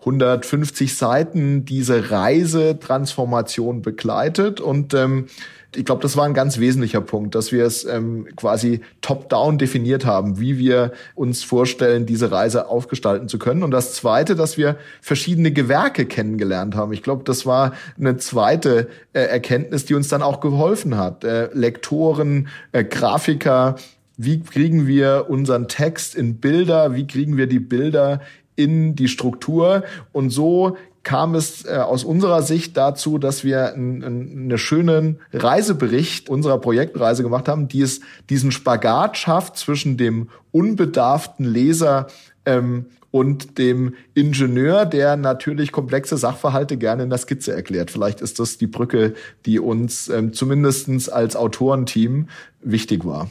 150 0.00 0.96
Seiten 0.96 1.64
diese 1.64 2.10
Reisetransformation 2.10 3.82
begleitet. 3.82 4.60
Und 4.60 4.94
ähm, 4.94 5.26
ich 5.74 5.84
glaube, 5.84 6.02
das 6.02 6.16
war 6.16 6.24
ein 6.24 6.34
ganz 6.34 6.58
wesentlicher 6.58 7.00
Punkt, 7.00 7.34
dass 7.34 7.52
wir 7.52 7.64
es 7.64 7.84
ähm, 7.84 8.26
quasi 8.34 8.80
top-down 9.02 9.56
definiert 9.58 10.04
haben, 10.04 10.40
wie 10.40 10.58
wir 10.58 10.92
uns 11.14 11.44
vorstellen, 11.44 12.06
diese 12.06 12.32
Reise 12.32 12.68
aufgestalten 12.68 13.28
zu 13.28 13.38
können. 13.38 13.62
Und 13.62 13.70
das 13.70 13.94
Zweite, 13.94 14.34
dass 14.34 14.58
wir 14.58 14.76
verschiedene 15.00 15.52
Gewerke 15.52 16.06
kennengelernt 16.06 16.74
haben. 16.74 16.92
Ich 16.92 17.02
glaube, 17.02 17.22
das 17.24 17.46
war 17.46 17.72
eine 17.98 18.16
zweite 18.16 18.88
äh, 19.12 19.20
Erkenntnis, 19.20 19.84
die 19.84 19.94
uns 19.94 20.08
dann 20.08 20.22
auch 20.22 20.40
geholfen 20.40 20.96
hat. 20.96 21.22
Äh, 21.24 21.50
Lektoren, 21.52 22.48
äh, 22.72 22.82
Grafiker, 22.82 23.76
wie 24.16 24.40
kriegen 24.40 24.86
wir 24.86 25.26
unseren 25.28 25.68
Text 25.68 26.14
in 26.14 26.36
Bilder, 26.36 26.94
wie 26.94 27.06
kriegen 27.06 27.36
wir 27.36 27.46
die 27.46 27.60
Bilder 27.60 28.20
in 28.56 28.94
die 28.94 29.08
Struktur 29.08 29.84
und 30.12 30.30
so 30.30 30.76
kam 31.02 31.34
es 31.34 31.64
äh, 31.64 31.76
aus 31.76 32.04
unserer 32.04 32.42
Sicht 32.42 32.76
dazu, 32.76 33.18
dass 33.18 33.42
wir 33.42 33.72
einen, 33.72 34.56
schönen 34.58 35.18
Reisebericht 35.32 36.28
unserer 36.28 36.58
Projektreise 36.58 37.22
gemacht 37.22 37.48
haben, 37.48 37.68
die 37.68 37.80
es 37.82 38.00
diesen 38.28 38.52
Spagat 38.52 39.16
schafft 39.16 39.56
zwischen 39.56 39.96
dem 39.96 40.28
unbedarften 40.52 41.44
Leser 41.44 42.08
ähm, 42.44 42.86
und 43.10 43.58
dem 43.58 43.94
Ingenieur, 44.14 44.86
der 44.86 45.16
natürlich 45.16 45.72
komplexe 45.72 46.16
Sachverhalte 46.16 46.76
gerne 46.76 47.04
in 47.04 47.10
der 47.10 47.18
Skizze 47.18 47.52
erklärt. 47.52 47.90
Vielleicht 47.90 48.20
ist 48.20 48.38
das 48.38 48.58
die 48.58 48.66
Brücke, 48.68 49.14
die 49.46 49.58
uns 49.58 50.08
ähm, 50.08 50.32
zumindest 50.32 51.12
als 51.12 51.34
Autorenteam 51.34 52.28
wichtig 52.60 53.04
war. 53.04 53.30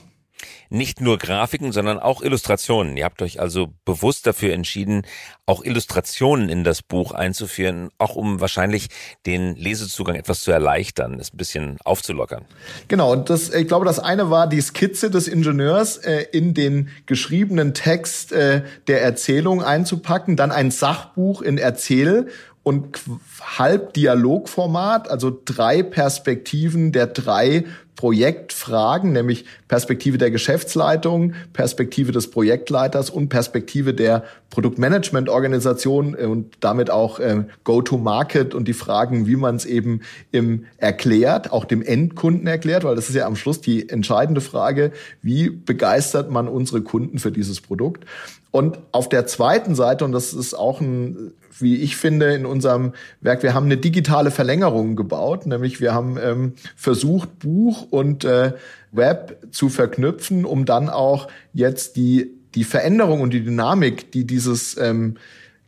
Nicht 0.69 1.01
nur 1.01 1.17
Grafiken, 1.17 1.71
sondern 1.71 1.99
auch 1.99 2.21
Illustrationen. 2.21 2.95
Ihr 2.95 3.05
habt 3.05 3.21
euch 3.21 3.39
also 3.39 3.69
bewusst 3.85 4.27
dafür 4.27 4.53
entschieden, 4.53 5.03
auch 5.45 5.63
Illustrationen 5.63 6.47
in 6.47 6.63
das 6.63 6.83
Buch 6.83 7.11
einzuführen, 7.11 7.89
auch 7.97 8.15
um 8.15 8.39
wahrscheinlich 8.39 8.89
den 9.25 9.55
Lesezugang 9.55 10.15
etwas 10.15 10.41
zu 10.41 10.51
erleichtern, 10.51 11.19
es 11.19 11.33
ein 11.33 11.37
bisschen 11.37 11.77
aufzulockern. 11.83 12.45
Genau, 12.87 13.11
und 13.11 13.29
das, 13.29 13.53
ich 13.53 13.67
glaube, 13.67 13.85
das 13.85 13.99
eine 13.99 14.29
war 14.29 14.47
die 14.47 14.61
Skizze 14.61 15.09
des 15.09 15.27
Ingenieurs 15.27 15.97
äh, 15.97 16.25
in 16.31 16.53
den 16.53 16.89
geschriebenen 17.07 17.73
Text 17.73 18.31
äh, 18.31 18.63
der 18.87 19.01
Erzählung 19.01 19.63
einzupacken, 19.63 20.35
dann 20.35 20.51
ein 20.51 20.69
Sachbuch 20.69 21.41
in 21.41 21.57
Erzähl 21.57 22.27
und 22.69 22.99
halb 23.41 23.93
Dialogformat, 23.93 25.09
also 25.09 25.35
drei 25.43 25.81
Perspektiven 25.81 26.91
der 26.91 27.07
drei 27.07 27.65
Projektfragen, 27.95 29.11
nämlich 29.11 29.45
Perspektive 29.67 30.19
der 30.19 30.29
Geschäftsleitung, 30.29 31.33
Perspektive 31.51 32.11
des 32.11 32.29
Projektleiters 32.29 33.09
und 33.09 33.29
Perspektive 33.29 33.95
der 33.95 34.23
Produktmanagement-Organisation 34.51 36.13
und 36.13 36.57
damit 36.59 36.91
auch 36.91 37.19
äh, 37.19 37.45
Go-to-Market 37.63 38.53
und 38.53 38.67
die 38.67 38.73
Fragen, 38.73 39.25
wie 39.25 39.35
man 39.35 39.55
es 39.55 39.65
eben 39.65 40.01
im 40.31 40.65
erklärt, 40.77 41.51
auch 41.51 41.65
dem 41.65 41.81
Endkunden 41.81 42.45
erklärt, 42.45 42.83
weil 42.83 42.95
das 42.95 43.09
ist 43.09 43.15
ja 43.15 43.25
am 43.25 43.35
Schluss 43.35 43.61
die 43.61 43.89
entscheidende 43.89 44.41
Frage, 44.41 44.91
wie 45.23 45.49
begeistert 45.49 46.29
man 46.29 46.47
unsere 46.47 46.81
Kunden 46.83 47.17
für 47.17 47.31
dieses 47.31 47.61
Produkt? 47.61 48.05
Und 48.51 48.79
auf 48.91 49.09
der 49.09 49.27
zweiten 49.27 49.75
Seite, 49.75 50.05
und 50.05 50.11
das 50.11 50.33
ist 50.33 50.53
auch 50.53 50.81
ein, 50.81 51.33
wie 51.61 51.77
ich 51.77 51.95
finde, 51.95 52.33
in 52.33 52.45
unserem 52.45 52.93
Werk, 53.21 53.43
wir 53.43 53.53
haben 53.53 53.65
eine 53.65 53.77
digitale 53.77 54.31
Verlängerung 54.31 54.95
gebaut, 54.95 55.45
nämlich 55.45 55.81
wir 55.81 55.93
haben 55.93 56.17
ähm, 56.21 56.53
versucht, 56.75 57.39
Buch 57.39 57.87
und 57.89 58.25
äh, 58.25 58.53
Web 58.91 59.37
zu 59.51 59.69
verknüpfen, 59.69 60.45
um 60.45 60.65
dann 60.65 60.89
auch 60.89 61.27
jetzt 61.53 61.95
die, 61.95 62.31
die 62.55 62.63
Veränderung 62.63 63.21
und 63.21 63.31
die 63.31 63.43
Dynamik, 63.43 64.11
die 64.11 64.25
dieses 64.25 64.77
ähm, 64.77 65.17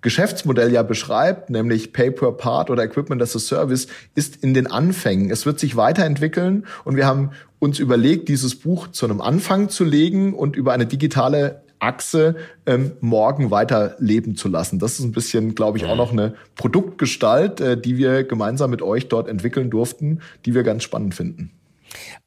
Geschäftsmodell 0.02 0.72
ja 0.72 0.82
beschreibt, 0.82 1.52
nämlich 1.52 1.94
Pay 1.94 2.12
per 2.12 2.32
Part 2.32 2.70
oder 2.70 2.84
Equipment 2.84 3.22
as 3.22 3.36
a 3.36 3.40
Service, 3.40 3.88
ist 4.16 4.44
in 4.44 4.54
den 4.54 4.68
Anfängen. 4.68 5.30
Es 5.30 5.46
wird 5.46 5.60
sich 5.60 5.76
weiterentwickeln 5.76 6.66
und 6.84 6.96
wir 6.96 7.06
haben 7.06 7.32
uns 7.60 7.78
überlegt, 7.78 8.28
dieses 8.28 8.56
Buch 8.56 8.88
zu 8.88 9.06
einem 9.06 9.22
Anfang 9.22 9.70
zu 9.70 9.84
legen 9.84 10.34
und 10.34 10.56
über 10.56 10.74
eine 10.74 10.88
digitale 10.88 11.61
Achse 11.82 12.36
ähm, 12.66 12.94
morgen 13.02 13.52
weiter 13.52 13.96
leben 14.00 14.36
zu 14.36 14.48
lassen. 14.48 14.80
Das 14.80 15.00
ist 15.00 15.06
ein 15.06 15.12
bisschen, 15.12 15.56
glaube 15.56 15.78
ich, 15.78 15.86
auch 15.86 15.96
noch 15.96 16.12
eine 16.12 16.36
Produktgestalt, 16.56 17.60
äh, 17.60 17.80
die 17.80 17.98
wir 17.98 18.24
gemeinsam 18.24 18.72
mit 18.72 18.82
euch 18.82 19.08
dort 19.08 19.28
entwickeln 19.28 19.70
durften, 19.70 20.22
die 20.46 20.54
wir 20.54 20.64
ganz 20.64 20.84
spannend 20.84 21.16
finden. 21.16 21.52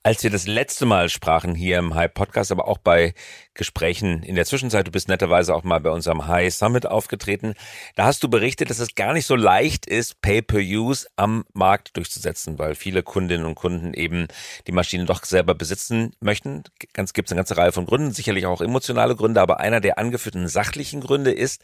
Als 0.02 0.22
wir 0.22 0.30
das 0.30 0.46
letzte 0.46 0.84
Mal 0.84 1.08
sprachen 1.08 1.54
hier 1.54 1.78
im 1.78 1.94
High 1.94 2.12
Podcast, 2.12 2.52
aber 2.52 2.68
auch 2.68 2.78
bei 2.78 3.14
Gesprächen. 3.54 4.22
In 4.22 4.34
der 4.34 4.44
Zwischenzeit, 4.44 4.86
du 4.86 4.90
bist 4.90 5.08
netterweise 5.08 5.54
auch 5.54 5.64
mal 5.64 5.80
bei 5.80 5.90
unserem 5.90 6.26
High 6.26 6.52
Summit 6.52 6.86
aufgetreten, 6.86 7.54
da 7.94 8.04
hast 8.04 8.22
du 8.22 8.28
berichtet, 8.28 8.70
dass 8.70 8.78
es 8.78 8.94
gar 8.94 9.12
nicht 9.12 9.26
so 9.26 9.36
leicht 9.36 9.86
ist, 9.86 10.20
Pay-per-Use 10.20 11.06
am 11.16 11.44
Markt 11.52 11.96
durchzusetzen, 11.96 12.58
weil 12.58 12.74
viele 12.74 13.02
Kundinnen 13.02 13.46
und 13.46 13.54
Kunden 13.54 13.94
eben 13.94 14.26
die 14.66 14.72
Maschine 14.72 15.04
doch 15.04 15.24
selber 15.24 15.54
besitzen 15.54 16.14
möchten. 16.20 16.64
Ganz 16.92 17.12
gibt 17.12 17.28
es 17.28 17.32
eine 17.32 17.38
ganze 17.38 17.56
Reihe 17.56 17.72
von 17.72 17.86
Gründen, 17.86 18.12
sicherlich 18.12 18.46
auch 18.46 18.60
emotionale 18.60 19.16
Gründe, 19.16 19.40
aber 19.40 19.60
einer 19.60 19.80
der 19.80 19.98
angeführten 19.98 20.48
sachlichen 20.48 21.00
Gründe 21.00 21.32
ist, 21.32 21.62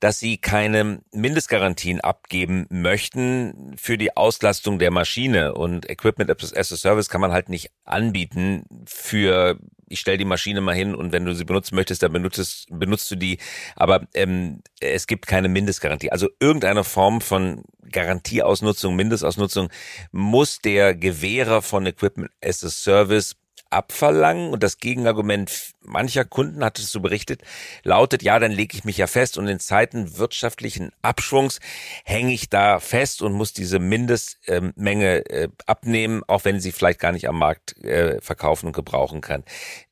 dass 0.00 0.18
sie 0.18 0.38
keine 0.38 1.00
Mindestgarantien 1.12 2.00
abgeben 2.00 2.66
möchten 2.70 3.74
für 3.76 3.98
die 3.98 4.16
Auslastung 4.16 4.78
der 4.78 4.90
Maschine. 4.90 5.54
Und 5.54 5.88
Equipment 5.88 6.30
as 6.30 6.72
a 6.72 6.76
Service 6.76 7.08
kann 7.08 7.20
man 7.20 7.32
halt 7.32 7.48
nicht 7.48 7.70
anbieten 7.84 8.64
für 8.86 9.58
ich 9.88 10.00
stelle 10.00 10.18
die 10.18 10.24
Maschine 10.24 10.60
mal 10.60 10.74
hin 10.74 10.94
und 10.94 11.12
wenn 11.12 11.24
du 11.24 11.34
sie 11.34 11.44
benutzen 11.44 11.74
möchtest, 11.76 12.02
dann 12.02 12.12
benutzt, 12.12 12.66
benutzt 12.70 13.10
du 13.10 13.16
die. 13.16 13.38
Aber 13.76 14.06
ähm, 14.14 14.62
es 14.80 15.06
gibt 15.06 15.26
keine 15.26 15.48
Mindestgarantie. 15.48 16.10
Also 16.10 16.28
irgendeine 16.40 16.84
Form 16.84 17.20
von 17.20 17.62
Garantieausnutzung, 17.90 18.96
Mindestausnutzung 18.96 19.70
muss 20.12 20.60
der 20.60 20.94
Gewährer 20.94 21.62
von 21.62 21.86
Equipment 21.86 22.30
as 22.42 22.64
a 22.64 22.68
Service 22.68 23.36
abverlangen. 23.70 24.52
Und 24.52 24.62
das 24.62 24.78
Gegenargument 24.78 25.74
mancher 25.80 26.24
Kunden, 26.24 26.64
hattest 26.64 26.94
du 26.94 27.00
berichtet, 27.00 27.42
lautet, 27.82 28.22
ja, 28.22 28.38
dann 28.38 28.52
lege 28.52 28.76
ich 28.76 28.84
mich 28.84 28.96
ja 28.96 29.06
fest 29.06 29.38
und 29.38 29.46
in 29.48 29.60
Zeiten 29.60 30.18
wirtschaftlichen 30.18 30.90
Abschwungs 31.02 31.60
hänge 32.04 32.32
ich 32.32 32.48
da 32.48 32.80
fest 32.80 33.22
und 33.22 33.32
muss 33.32 33.52
diese 33.52 33.78
Mindestmenge 33.78 35.30
äh, 35.30 35.48
abnehmen, 35.66 36.22
auch 36.26 36.44
wenn 36.44 36.60
sie 36.60 36.72
vielleicht 36.72 37.00
gar 37.00 37.12
nicht 37.12 37.28
am 37.28 37.38
Markt 37.38 37.76
äh, 37.84 38.20
verkaufen 38.20 38.66
und 38.66 38.72
gebrauchen 38.72 39.20
kann. 39.20 39.44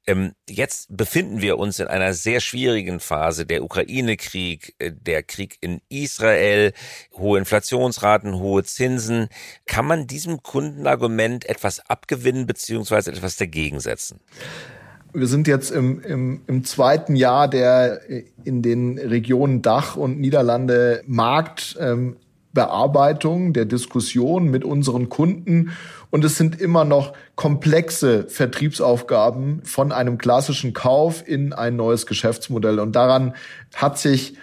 Ähm, 0.06 0.32
jetzt 0.48 0.94
befinden 0.94 1.40
wir 1.40 1.58
uns 1.58 1.78
in 1.78 1.86
einer 1.86 2.12
sehr 2.12 2.40
schwierigen 2.40 3.00
Phase. 3.00 3.46
Der 3.46 3.62
Ukraine-Krieg, 3.62 4.74
äh, 4.78 4.92
der 4.92 5.22
Krieg 5.22 5.56
in 5.60 5.80
Israel, 5.88 6.72
hohe 7.14 7.38
Inflationsraten, 7.38 8.34
hohe 8.34 8.64
Zinsen. 8.64 9.28
Kann 9.66 9.86
man 9.86 10.06
diesem 10.06 10.42
Kundenargument 10.42 11.48
etwas 11.48 11.80
abgewinnen 11.88 12.46
beziehungsweise 12.46 13.12
etwas 13.12 13.36
dagegen 13.36 13.80
setzen? 13.80 14.20
Wir 15.14 15.28
sind 15.28 15.46
jetzt 15.46 15.70
im, 15.70 16.00
im, 16.02 16.42
im 16.48 16.64
zweiten 16.64 17.14
Jahr 17.14 17.46
der 17.48 18.00
in 18.42 18.62
den 18.62 18.98
Regionen 18.98 19.62
Dach 19.62 19.96
und 19.96 20.18
Niederlande 20.18 21.02
Markt 21.06 21.76
ähm, 21.80 22.16
Bearbeitung, 22.54 23.52
der 23.52 23.64
Diskussion 23.64 24.50
mit 24.50 24.64
unseren 24.64 25.08
Kunden. 25.08 25.72
Und 26.10 26.24
es 26.24 26.36
sind 26.38 26.60
immer 26.60 26.84
noch 26.84 27.12
komplexe 27.34 28.26
Vertriebsaufgaben 28.28 29.62
von 29.64 29.92
einem 29.92 30.16
klassischen 30.16 30.72
Kauf 30.72 31.26
in 31.26 31.52
ein 31.52 31.76
neues 31.76 32.06
Geschäftsmodell. 32.06 32.78
Und 32.78 32.92
daran 32.96 33.34
hat 33.74 33.98
sich 33.98 34.36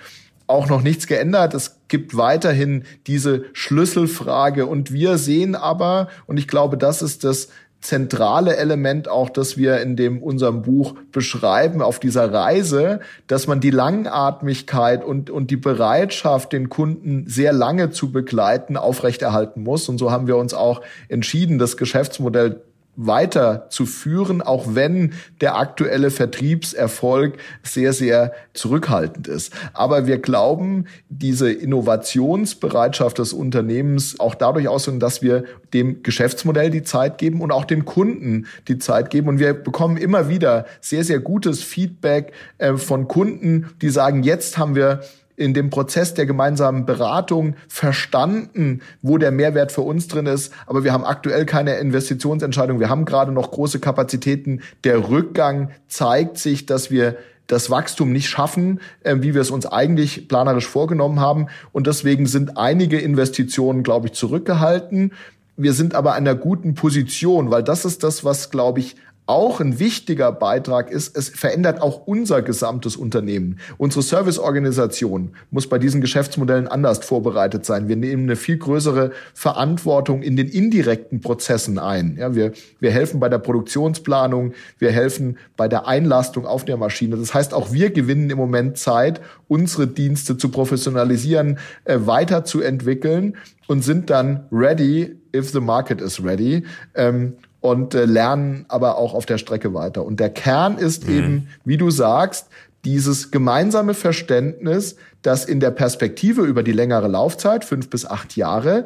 auch 0.48 0.68
noch 0.68 0.82
nichts 0.82 1.08
geändert. 1.08 1.54
Es 1.54 1.80
gibt 1.88 2.18
weiterhin 2.18 2.84
diese 3.08 3.46
Schlüsselfrage. 3.54 4.66
Und 4.66 4.92
wir 4.92 5.18
sehen 5.18 5.56
aber, 5.56 6.10
und 6.28 6.38
ich 6.38 6.48
glaube, 6.48 6.78
das 6.78 7.02
ist 7.02 7.24
das 7.24 7.48
zentrale 7.82 8.58
Element 8.58 9.10
auch, 9.10 9.30
das 9.30 9.58
wir 9.58 9.82
in 9.82 9.96
dem 9.96 10.22
unserem 10.22 10.62
Buch 10.62 10.94
beschreiben 11.12 11.82
auf 11.82 12.00
dieser 12.00 12.32
Reise, 12.32 13.00
dass 13.28 13.48
man 13.48 13.60
die 13.60 13.72
Langatmigkeit 13.72 15.04
und 15.04 15.30
und 15.30 15.50
die 15.50 15.58
Bereitschaft, 15.58 16.54
den 16.54 16.70
Kunden 16.70 17.26
sehr 17.28 17.54
lange 17.54 17.90
zu 17.90 18.12
begleiten, 18.12 18.78
aufrechterhalten 18.78 19.64
muss. 19.64 19.90
Und 19.90 19.98
so 19.98 20.12
haben 20.12 20.28
wir 20.28 20.38
uns 20.38 20.54
auch 20.54 20.82
entschieden, 21.10 21.58
das 21.58 21.76
Geschäftsmodell 21.76 22.62
weiterzuführen, 22.96 24.42
auch 24.42 24.76
wenn 24.76 25.14
der 25.40 25.58
aktuelle 25.58 26.12
Vertriebserfolg 26.12 27.38
sehr, 27.64 27.94
sehr 27.94 28.34
zurückhaltend 28.54 29.28
ist. 29.28 29.54
Aber 29.74 30.08
wir 30.08 30.20
glauben, 30.20 30.86
diese 31.10 31.52
Innovationsbereitschaft 31.52 33.18
des 33.18 33.34
Unternehmens 33.34 34.20
auch 34.20 34.36
dadurch 34.36 34.68
aus, 34.68 34.90
dass 35.00 35.22
wir 35.22 35.46
dem 35.74 36.04
Geschäftsmodell 36.04 36.70
die 36.70 36.84
Zeit 36.84 37.18
geben 37.18 37.42
und 37.42 37.52
auch 37.52 37.66
den 37.66 37.86
Kunden 37.86 38.48
die 38.68 38.78
Zeit 38.78 39.10
geben. 39.10 39.30
Und 39.30 39.40
wir 39.40 39.54
bekommen 39.54 39.98
immer 39.98 40.28
wieder 40.28 40.66
sehr, 40.82 41.04
sehr 41.04 41.20
gutes 41.20 41.64
Feedback 41.64 42.34
äh, 42.58 42.74
von 42.74 43.08
Kunden, 43.08 43.70
die 43.82 43.90
sagen, 43.90 44.24
jetzt 44.24 44.58
haben 44.58 44.76
wir 44.76 45.02
in 45.42 45.54
dem 45.54 45.70
Prozess 45.70 46.14
der 46.14 46.26
gemeinsamen 46.26 46.86
Beratung 46.86 47.56
verstanden, 47.68 48.82
wo 49.02 49.18
der 49.18 49.32
Mehrwert 49.32 49.72
für 49.72 49.82
uns 49.82 50.08
drin 50.08 50.28
ist. 50.28 50.54
Aber 50.68 50.84
wir 50.84 50.94
haben 50.94 51.04
aktuell 51.04 51.46
keine 51.46 51.76
Investitionsentscheidung. 51.76 52.80
Wir 52.80 52.90
haben 52.90 53.06
gerade 53.06 53.32
noch 53.32 53.52
große 53.52 53.80
Kapazitäten. 53.80 54.62
Der 54.84 55.10
Rückgang 55.10 55.72
zeigt 55.88 56.38
sich, 56.38 56.66
dass 56.66 56.92
wir 56.92 57.18
das 57.48 57.70
Wachstum 57.70 58.12
nicht 58.12 58.30
schaffen, 58.30 58.80
äh, 59.04 59.18
wie 59.20 59.34
wir 59.34 59.42
es 59.42 59.52
uns 59.52 59.66
eigentlich 59.66 60.28
planerisch 60.28 60.68
vorgenommen 60.68 61.20
haben. 61.20 61.48
Und 61.72 61.88
deswegen 61.88 62.26
sind 62.26 62.58
einige 62.58 63.00
Investitionen, 63.00 63.84
glaube 63.84 64.08
ich, 64.08 64.14
zurückgehalten. 64.14 65.12
Wir 65.58 65.74
sind 65.74 65.96
aber 65.96 66.12
an 66.12 66.28
einer 66.28 66.36
guten 66.36 66.76
Position, 66.76 67.52
weil 67.52 67.64
das 67.64 67.84
ist 67.84 68.04
das, 68.04 68.24
was, 68.24 68.52
glaube 68.52 68.80
ich, 68.80 68.96
auch 69.32 69.62
ein 69.62 69.80
wichtiger 69.80 70.32
Beitrag 70.34 70.92
ist, 70.92 71.16
es 71.16 71.30
verändert 71.30 71.82
auch 71.82 72.06
unser 72.06 72.42
gesamtes 72.42 72.98
Unternehmen. 72.98 73.60
Unsere 73.78 74.02
Serviceorganisation 74.02 75.36
muss 75.52 75.68
bei 75.68 75.80
diesen 75.80 76.02
Geschäftsmodellen 76.02 76.68
anders 76.68 77.00
vorbereitet 77.00 77.66
sein. 77.66 77.88
Wir 77.88 77.96
nehmen 77.96 78.24
eine 78.24 78.36
viel 78.36 78.58
größere 78.58 79.12
Verantwortung 79.34 80.22
in 80.22 80.36
den 80.36 80.50
indirekten 80.50 81.22
Prozessen 81.22 81.80
ein. 81.80 82.18
Ja, 82.20 82.36
wir, 82.36 82.52
wir 82.82 82.92
helfen 82.92 83.22
bei 83.22 83.30
der 83.30 83.40
Produktionsplanung, 83.40 84.54
wir 84.78 84.92
helfen 84.92 85.38
bei 85.56 85.70
der 85.70 85.88
Einlastung 85.88 86.46
auf 86.46 86.66
der 86.66 86.76
Maschine. 86.76 87.16
Das 87.16 87.34
heißt, 87.34 87.54
auch 87.54 87.72
wir 87.72 87.92
gewinnen 87.92 88.30
im 88.30 88.38
Moment 88.38 88.78
Zeit, 88.78 89.22
unsere 89.48 89.88
Dienste 89.88 90.36
zu 90.36 90.50
professionalisieren, 90.50 91.58
äh, 91.86 92.00
weiterzuentwickeln 92.02 93.38
und 93.68 93.82
sind 93.82 94.10
dann 94.10 94.46
ready, 94.52 95.16
if 95.34 95.52
the 95.52 95.62
market 95.62 96.02
is 96.02 96.22
ready. 96.22 96.66
Ähm, 96.96 97.38
und 97.62 97.94
äh, 97.94 98.06
lernen 98.06 98.66
aber 98.68 98.98
auch 98.98 99.14
auf 99.14 99.26
der 99.26 99.38
Strecke 99.38 99.74
weiter. 99.74 100.04
Und 100.04 100.20
der 100.20 100.30
Kern 100.30 100.78
ist 100.78 101.08
mhm. 101.08 101.18
eben, 101.18 101.48
wie 101.64 101.78
du 101.78 101.90
sagst, 101.90 102.48
dieses 102.84 103.32
gemeinsame 103.32 103.94
Verständnis, 103.94 104.96
dass 105.22 105.46
in 105.46 105.60
der 105.60 105.72
Perspektive 105.72 106.42
über 106.42 106.64
die 106.64 106.72
längere 106.72 107.08
Laufzeit, 107.08 107.64
fünf 107.64 107.90
bis 107.90 108.06
acht 108.06 108.36
Jahre, 108.36 108.86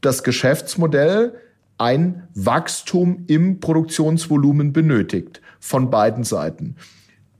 das 0.00 0.24
Geschäftsmodell 0.24 1.34
ein 1.76 2.28
Wachstum 2.34 3.24
im 3.26 3.60
Produktionsvolumen 3.60 4.72
benötigt 4.72 5.42
von 5.60 5.90
beiden 5.90 6.24
Seiten. 6.24 6.76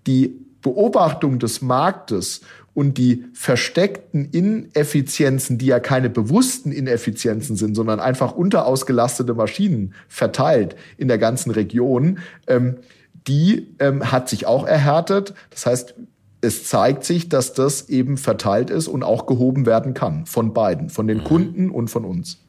Die 0.07 0.41
Beobachtung 0.61 1.39
des 1.39 1.63
Marktes 1.63 2.41
und 2.75 2.99
die 2.99 3.25
versteckten 3.33 4.29
Ineffizienzen, 4.31 5.59
die 5.59 5.67
ja 5.67 5.81
keine 5.81 6.11
bewussten 6.11 6.73
Ineffizienzen 6.73 7.57
sind, 7.57 7.75
sondern 7.75 8.01
einfach 8.01 8.35
unterausgelastete 8.35 9.35
Maschinen 9.35 9.95
verteilt 10.09 10.77
in 10.99 11.09
der 11.09 11.19
ganzen 11.19 11.51
Region, 11.51 12.19
ähm, 12.49 12.79
die 13.27 13.75
ähm, 13.79 14.11
hat 14.13 14.29
sich 14.29 14.47
auch 14.47 14.67
erhärtet. 14.67 15.35
Das 15.51 15.67
heißt, 15.67 15.95
es 16.41 16.65
zeigt 16.65 17.05
sich, 17.05 17.29
dass 17.29 17.55
das 17.55 17.89
eben 17.89 18.19
verteilt 18.19 18.69
ist 18.69 18.89
und 18.89 19.03
auch 19.03 19.27
gehoben 19.27 19.65
werden 19.65 19.95
kann 19.95 20.27
von 20.27 20.53
beiden, 20.53 20.91
von 20.91 21.07
den 21.07 21.19
mhm. 21.19 21.25
Kunden 21.25 21.71
und 21.71 21.89
von 21.89 22.05
uns. 22.05 22.41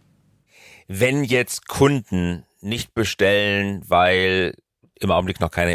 Wenn 0.87 1.23
jetzt 1.23 1.67
Kunden 1.67 2.43
nicht 2.61 2.93
bestellen, 2.93 3.81
weil 3.87 4.53
im 4.99 5.11
Augenblick 5.11 5.39
noch 5.39 5.51
keine 5.51 5.73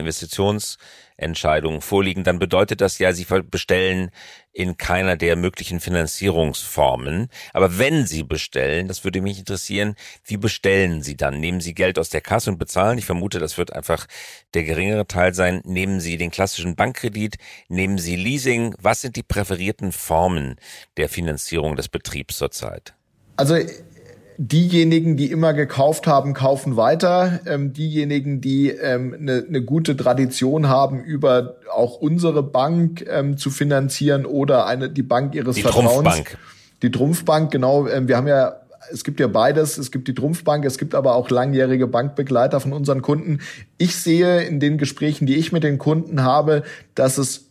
Investitionsentscheidungen 1.20 1.80
vorliegen, 1.80 2.24
dann 2.24 2.38
bedeutet 2.38 2.80
das 2.80 2.98
ja, 2.98 3.12
sie 3.12 3.26
bestellen 3.50 4.10
in 4.52 4.76
keiner 4.76 5.16
der 5.16 5.36
möglichen 5.36 5.80
Finanzierungsformen. 5.80 7.28
Aber 7.52 7.78
wenn 7.78 8.06
Sie 8.06 8.24
bestellen, 8.24 8.88
das 8.88 9.04
würde 9.04 9.20
mich 9.20 9.38
interessieren, 9.38 9.94
wie 10.24 10.36
bestellen 10.36 11.02
Sie 11.02 11.16
dann? 11.16 11.38
Nehmen 11.38 11.60
Sie 11.60 11.74
Geld 11.74 11.98
aus 11.98 12.10
der 12.10 12.20
Kasse 12.20 12.50
und 12.50 12.58
bezahlen? 12.58 12.98
Ich 12.98 13.04
vermute, 13.04 13.38
das 13.38 13.58
wird 13.58 13.72
einfach 13.72 14.06
der 14.54 14.64
geringere 14.64 15.06
Teil 15.06 15.34
sein. 15.34 15.60
Nehmen 15.64 16.00
Sie 16.00 16.16
den 16.16 16.30
klassischen 16.30 16.74
Bankkredit? 16.74 17.36
Nehmen 17.68 17.98
Sie 17.98 18.16
Leasing? 18.16 18.74
Was 18.80 19.02
sind 19.02 19.16
die 19.16 19.22
präferierten 19.22 19.92
Formen 19.92 20.56
der 20.96 21.08
Finanzierung 21.08 21.76
des 21.76 21.88
Betriebs 21.88 22.36
zurzeit? 22.36 22.94
Also 23.36 23.56
diejenigen, 24.42 25.18
die 25.18 25.30
immer 25.30 25.52
gekauft 25.52 26.06
haben, 26.06 26.32
kaufen 26.32 26.76
weiter. 26.76 27.40
Ähm, 27.44 27.75
diejenigen, 27.75 28.40
die 28.40 28.70
ähm, 28.70 29.14
eine, 29.20 29.44
eine 29.47 29.62
gute 29.62 29.99
Tradition 29.99 30.68
haben, 30.68 31.04
über 31.04 31.56
auch 31.70 31.97
unsere 31.97 32.42
Bank 32.42 33.04
ähm, 33.06 33.37
zu 33.37 33.50
finanzieren 33.50 34.25
oder 34.25 34.64
eine 34.64 34.88
die 34.88 35.02
Bank 35.02 35.35
ihres 35.35 35.56
die 35.56 35.62
Vertrauens. 35.62 35.90
Trumpfbank. 35.90 36.38
Die 36.82 36.90
Trumpfbank, 36.90 37.50
genau. 37.50 37.87
Ähm, 37.87 38.09
wir 38.09 38.16
haben 38.16 38.28
ja 38.28 38.56
es 38.90 39.04
gibt 39.04 39.20
ja 39.20 39.26
beides. 39.26 39.76
Es 39.76 39.92
gibt 39.92 40.09
die 40.09 40.14
Trumpfbank, 40.14 40.64
es 40.64 40.78
gibt 40.78 40.94
aber 40.94 41.14
auch 41.14 41.28
langjährige 41.28 41.87
Bankbegleiter 41.87 42.61
von 42.61 42.73
unseren 42.73 43.02
Kunden. 43.02 43.40
Ich 43.76 43.94
sehe 43.94 44.42
in 44.42 44.59
den 44.59 44.78
Gesprächen, 44.78 45.26
die 45.26 45.37
ich 45.37 45.52
mit 45.52 45.64
den 45.64 45.76
Kunden 45.76 46.23
habe, 46.23 46.62
dass 46.94 47.18
es 47.18 47.50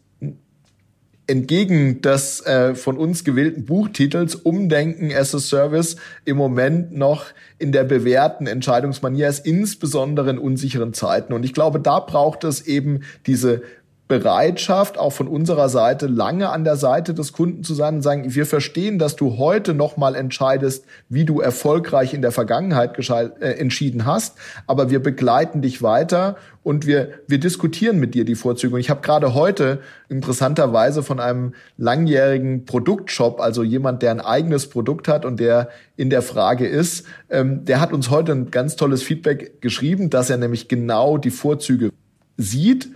entgegen 1.30 2.02
des 2.02 2.46
äh, 2.46 2.76
von 2.76 2.98
uns 2.98 3.24
gewählten 3.24 3.66
Buchtitels 3.66 4.36
Umdenken 4.36 5.14
as 5.14 5.36
a 5.36 5.40
Service 5.40 5.96
im 6.26 6.38
Moment 6.38 6.92
noch 6.92 7.26
in 7.60 7.72
der 7.72 7.84
bewährten 7.84 8.48
Entscheidungsmanier 8.48 9.30
ist, 9.30 9.46
insbesondere 9.46 10.32
in 10.32 10.40
unsicheren 10.40 10.94
Zeiten. 10.94 11.34
Und 11.34 11.46
ich 11.46 11.54
glaube, 11.54 11.80
da 11.80 12.00
braucht 12.00 12.44
es 12.44 12.66
eben 12.66 13.02
diese 13.28 13.62
Bereitschaft, 14.10 14.98
auch 14.98 15.12
von 15.12 15.28
unserer 15.28 15.70
Seite, 15.70 16.08
lange 16.08 16.50
an 16.50 16.64
der 16.64 16.78
Seite 16.78 17.14
des 17.14 17.32
Kunden 17.32 17.64
zu 17.64 17.76
sein 17.76 17.98
und 17.98 18.02
sagen, 18.02 18.34
wir 18.34 18.48
verstehen, 18.48 18.98
dass 18.98 19.16
du 19.16 19.38
heute 19.38 19.76
nochmal 19.76 20.16
entscheidest, 20.16 20.84
wie 21.10 21.26
du 21.26 21.42
erfolgreich 21.42 22.16
in 22.16 22.24
der 22.24 22.32
Vergangenheit 22.32 22.98
äh, 22.98 23.52
entschieden 23.52 24.08
hast, 24.08 24.36
aber 24.66 24.90
wir 24.90 25.00
begleiten 25.04 25.62
dich 25.62 25.84
weiter 25.84 26.38
und 26.64 26.88
wir, 26.88 27.20
wir 27.28 27.40
diskutieren 27.40 28.00
mit 28.00 28.16
dir 28.16 28.26
die 28.26 28.34
Vorzüge. 28.34 28.74
Und 28.74 28.82
ich 28.82 28.90
habe 28.90 29.02
gerade 29.02 29.36
heute 29.36 29.80
interessanterweise 30.10 31.04
von 31.04 31.20
einem 31.20 31.54
langjährigen 31.78 32.66
Produktshop, 32.66 33.40
also 33.40 33.62
jemand, 33.62 34.02
der 34.02 34.10
ein 34.10 34.22
eigenes 34.22 34.72
Produkt 34.72 35.08
hat 35.08 35.24
und 35.24 35.40
der 35.40 35.70
in 35.98 36.10
der 36.10 36.24
Frage 36.24 36.66
ist, 36.68 37.06
ähm, 37.30 37.64
der 37.64 37.80
hat 37.80 37.94
uns 37.94 38.10
heute 38.10 38.32
ein 38.32 38.50
ganz 38.50 38.76
tolles 38.76 39.04
Feedback 39.04 39.62
geschrieben, 39.62 40.10
dass 40.10 40.32
er 40.32 40.38
nämlich 40.38 40.68
genau 40.68 41.20
die 41.20 41.30
Vorzüge 41.30 41.92
sieht, 42.38 42.90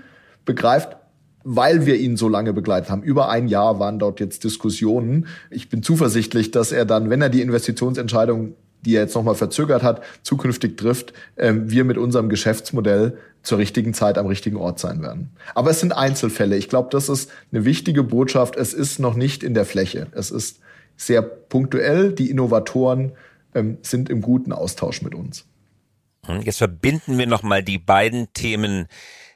begreift, 0.43 0.97
weil 1.43 1.85
wir 1.85 1.95
ihn 1.95 2.17
so 2.17 2.29
lange 2.29 2.53
begleitet 2.53 2.89
haben. 2.89 3.03
Über 3.03 3.29
ein 3.29 3.47
Jahr 3.47 3.79
waren 3.79 3.99
dort 3.99 4.19
jetzt 4.19 4.43
Diskussionen. 4.43 5.27
Ich 5.49 5.69
bin 5.69 5.83
zuversichtlich, 5.83 6.51
dass 6.51 6.71
er 6.71 6.85
dann, 6.85 7.09
wenn 7.09 7.21
er 7.21 7.29
die 7.29 7.41
Investitionsentscheidung, 7.41 8.55
die 8.85 8.95
er 8.95 9.03
jetzt 9.03 9.15
nochmal 9.15 9.35
verzögert 9.35 9.83
hat, 9.83 10.01
zukünftig 10.23 10.77
trifft, 10.77 11.13
ähm, 11.37 11.69
wir 11.69 11.83
mit 11.83 11.97
unserem 11.97 12.29
Geschäftsmodell 12.29 13.17
zur 13.41 13.57
richtigen 13.57 13.93
Zeit 13.93 14.17
am 14.17 14.25
richtigen 14.25 14.57
Ort 14.57 14.79
sein 14.79 15.01
werden. 15.01 15.31
Aber 15.53 15.71
es 15.71 15.79
sind 15.79 15.91
Einzelfälle. 15.91 16.55
Ich 16.55 16.69
glaube, 16.69 16.89
das 16.91 17.09
ist 17.09 17.29
eine 17.51 17.65
wichtige 17.65 18.03
Botschaft. 18.03 18.55
Es 18.55 18.73
ist 18.73 18.99
noch 18.99 19.15
nicht 19.15 19.43
in 19.43 19.53
der 19.53 19.65
Fläche. 19.65 20.07
Es 20.11 20.31
ist 20.31 20.59
sehr 20.95 21.21
punktuell. 21.21 22.13
Die 22.13 22.29
Innovatoren 22.29 23.13
ähm, 23.53 23.77
sind 23.81 24.09
im 24.09 24.21
guten 24.21 24.51
Austausch 24.51 25.01
mit 25.01 25.15
uns. 25.15 25.45
Jetzt 26.43 26.59
verbinden 26.59 27.17
wir 27.17 27.27
nochmal 27.27 27.63
die 27.63 27.79
beiden 27.79 28.31
Themen 28.33 28.87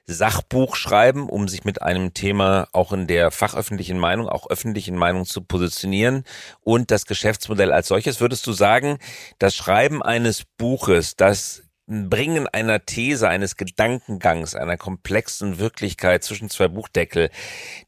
Sachbuch 0.07 0.77
schreiben, 0.77 1.29
um 1.29 1.49
sich 1.49 1.65
mit 1.65 1.81
einem 1.81 2.13
Thema 2.13 2.69
auch 2.71 2.93
in 2.93 3.07
der 3.07 3.29
fachöffentlichen 3.29 3.99
Meinung, 3.99 4.29
auch 4.29 4.49
öffentlichen 4.49 4.95
Meinung 4.95 5.25
zu 5.25 5.41
positionieren 5.41 6.23
und 6.61 6.91
das 6.91 7.05
Geschäftsmodell 7.05 7.73
als 7.73 7.89
solches. 7.89 8.21
Würdest 8.21 8.47
du 8.47 8.53
sagen, 8.53 8.99
das 9.37 9.53
Schreiben 9.53 10.01
eines 10.01 10.43
Buches, 10.57 11.17
das 11.17 11.63
Bringen 11.89 12.47
einer 12.47 12.85
These, 12.85 13.29
eines 13.29 13.55
Gedankengangs, 13.55 14.55
einer 14.55 14.75
komplexen 14.75 15.57
Wirklichkeit 15.57 16.23
zwischen 16.23 16.49
zwei 16.49 16.67
Buchdeckel, 16.67 17.29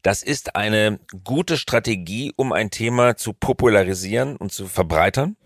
das 0.02 0.22
ist 0.22 0.56
eine 0.56 1.00
gute 1.24 1.58
Strategie, 1.58 2.32
um 2.36 2.52
ein 2.52 2.70
Thema 2.70 3.16
zu 3.16 3.34
popularisieren 3.34 4.36
und 4.36 4.52
zu 4.52 4.68
verbreitern? 4.68 5.36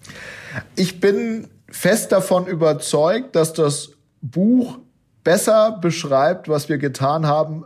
Ich 0.76 1.00
bin 1.00 1.50
fest 1.68 2.12
davon 2.12 2.46
überzeugt, 2.46 3.34
dass 3.34 3.52
das 3.52 3.90
Buch 4.20 4.78
besser 5.24 5.78
beschreibt, 5.80 6.48
was 6.48 6.68
wir 6.68 6.78
getan 6.78 7.26
haben, 7.26 7.64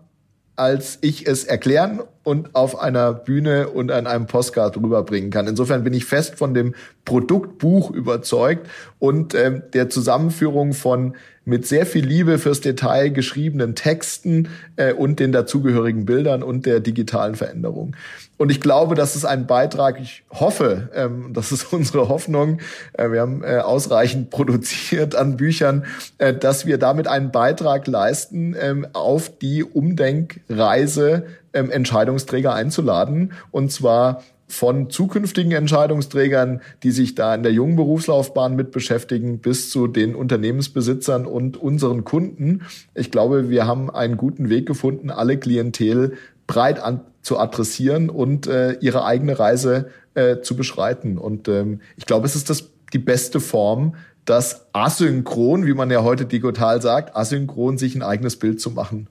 als 0.56 0.98
ich 1.02 1.26
es 1.26 1.44
erklären 1.44 2.00
und 2.28 2.54
auf 2.54 2.78
einer 2.78 3.14
Bühne 3.14 3.70
und 3.70 3.90
an 3.90 4.06
einem 4.06 4.26
Postcard 4.26 4.76
rüberbringen 4.76 5.30
kann. 5.30 5.46
Insofern 5.46 5.82
bin 5.82 5.94
ich 5.94 6.04
fest 6.04 6.34
von 6.36 6.52
dem 6.52 6.74
Produktbuch 7.06 7.90
überzeugt 7.90 8.68
und 8.98 9.34
ähm, 9.34 9.62
der 9.72 9.88
Zusammenführung 9.88 10.74
von 10.74 11.14
mit 11.46 11.66
sehr 11.66 11.86
viel 11.86 12.04
Liebe 12.04 12.38
fürs 12.38 12.60
Detail 12.60 13.08
geschriebenen 13.08 13.74
Texten 13.74 14.48
äh, 14.76 14.92
und 14.92 15.18
den 15.18 15.32
dazugehörigen 15.32 16.04
Bildern 16.04 16.42
und 16.42 16.66
der 16.66 16.80
digitalen 16.80 17.34
Veränderung. 17.34 17.96
Und 18.36 18.50
ich 18.50 18.60
glaube, 18.60 18.94
das 18.94 19.16
ist 19.16 19.24
ein 19.24 19.46
Beitrag, 19.46 19.98
ich 19.98 20.24
hoffe, 20.30 20.90
ähm, 20.94 21.30
das 21.32 21.50
ist 21.50 21.64
unsere 21.72 22.10
Hoffnung, 22.10 22.58
äh, 22.92 23.10
wir 23.10 23.22
haben 23.22 23.42
äh, 23.42 23.60
ausreichend 23.60 24.28
produziert 24.28 25.14
an 25.14 25.38
Büchern, 25.38 25.86
äh, 26.18 26.34
dass 26.34 26.66
wir 26.66 26.76
damit 26.76 27.08
einen 27.08 27.32
Beitrag 27.32 27.86
leisten, 27.86 28.54
ähm, 28.60 28.86
auf 28.92 29.38
die 29.38 29.64
Umdenkreise 29.64 31.24
ähm, 31.52 31.70
Entscheidungsträger 31.70 32.54
einzuladen. 32.54 33.32
Und 33.50 33.72
zwar 33.72 34.22
von 34.48 34.88
zukünftigen 34.88 35.52
Entscheidungsträgern, 35.52 36.62
die 36.82 36.90
sich 36.90 37.14
da 37.14 37.34
in 37.34 37.42
der 37.42 37.52
jungen 37.52 37.76
Berufslaufbahn 37.76 38.56
mit 38.56 38.70
beschäftigen, 38.70 39.40
bis 39.40 39.70
zu 39.70 39.86
den 39.86 40.14
Unternehmensbesitzern 40.14 41.26
und 41.26 41.58
unseren 41.58 42.04
Kunden. 42.04 42.62
Ich 42.94 43.10
glaube, 43.10 43.50
wir 43.50 43.66
haben 43.66 43.90
einen 43.90 44.16
guten 44.16 44.48
Weg 44.48 44.66
gefunden, 44.66 45.10
alle 45.10 45.36
Klientel 45.36 46.14
breit 46.46 46.80
an, 46.80 47.02
zu 47.20 47.38
adressieren 47.38 48.08
und 48.08 48.46
äh, 48.46 48.72
ihre 48.80 49.04
eigene 49.04 49.38
Reise 49.38 49.90
äh, 50.14 50.40
zu 50.40 50.56
beschreiten. 50.56 51.18
Und 51.18 51.46
ähm, 51.48 51.80
ich 51.96 52.06
glaube, 52.06 52.24
es 52.24 52.34
ist 52.34 52.48
das 52.48 52.70
die 52.94 52.98
beste 52.98 53.40
Form, 53.40 53.96
das 54.24 54.66
asynchron, 54.72 55.66
wie 55.66 55.74
man 55.74 55.90
ja 55.90 56.02
heute 56.02 56.24
digital 56.24 56.80
sagt, 56.80 57.16
asynchron 57.16 57.76
sich 57.76 57.94
ein 57.94 58.02
eigenes 58.02 58.36
Bild 58.38 58.60
zu 58.60 58.70
machen. 58.70 59.08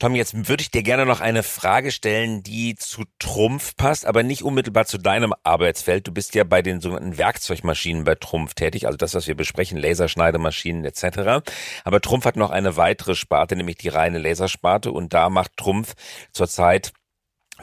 Tom, 0.00 0.14
jetzt 0.14 0.48
würde 0.48 0.62
ich 0.62 0.70
dir 0.70 0.82
gerne 0.82 1.04
noch 1.04 1.20
eine 1.20 1.42
Frage 1.42 1.92
stellen, 1.92 2.42
die 2.42 2.74
zu 2.74 3.04
Trumpf 3.18 3.76
passt, 3.76 4.06
aber 4.06 4.22
nicht 4.22 4.42
unmittelbar 4.42 4.86
zu 4.86 4.96
deinem 4.96 5.34
Arbeitsfeld. 5.44 6.06
Du 6.06 6.10
bist 6.10 6.34
ja 6.34 6.42
bei 6.42 6.62
den 6.62 6.80
sogenannten 6.80 7.18
Werkzeugmaschinen 7.18 8.04
bei 8.04 8.14
Trumpf 8.14 8.54
tätig, 8.54 8.86
also 8.86 8.96
das, 8.96 9.14
was 9.14 9.26
wir 9.26 9.34
besprechen, 9.34 9.76
Laserschneidemaschinen 9.76 10.86
etc. 10.86 11.46
Aber 11.84 12.00
Trumpf 12.00 12.24
hat 12.24 12.36
noch 12.36 12.48
eine 12.48 12.78
weitere 12.78 13.14
Sparte, 13.14 13.56
nämlich 13.56 13.76
die 13.76 13.90
reine 13.90 14.18
Lasersparte 14.18 14.90
und 14.90 15.12
da 15.12 15.28
macht 15.28 15.58
Trumpf 15.58 15.92
zurzeit 16.32 16.94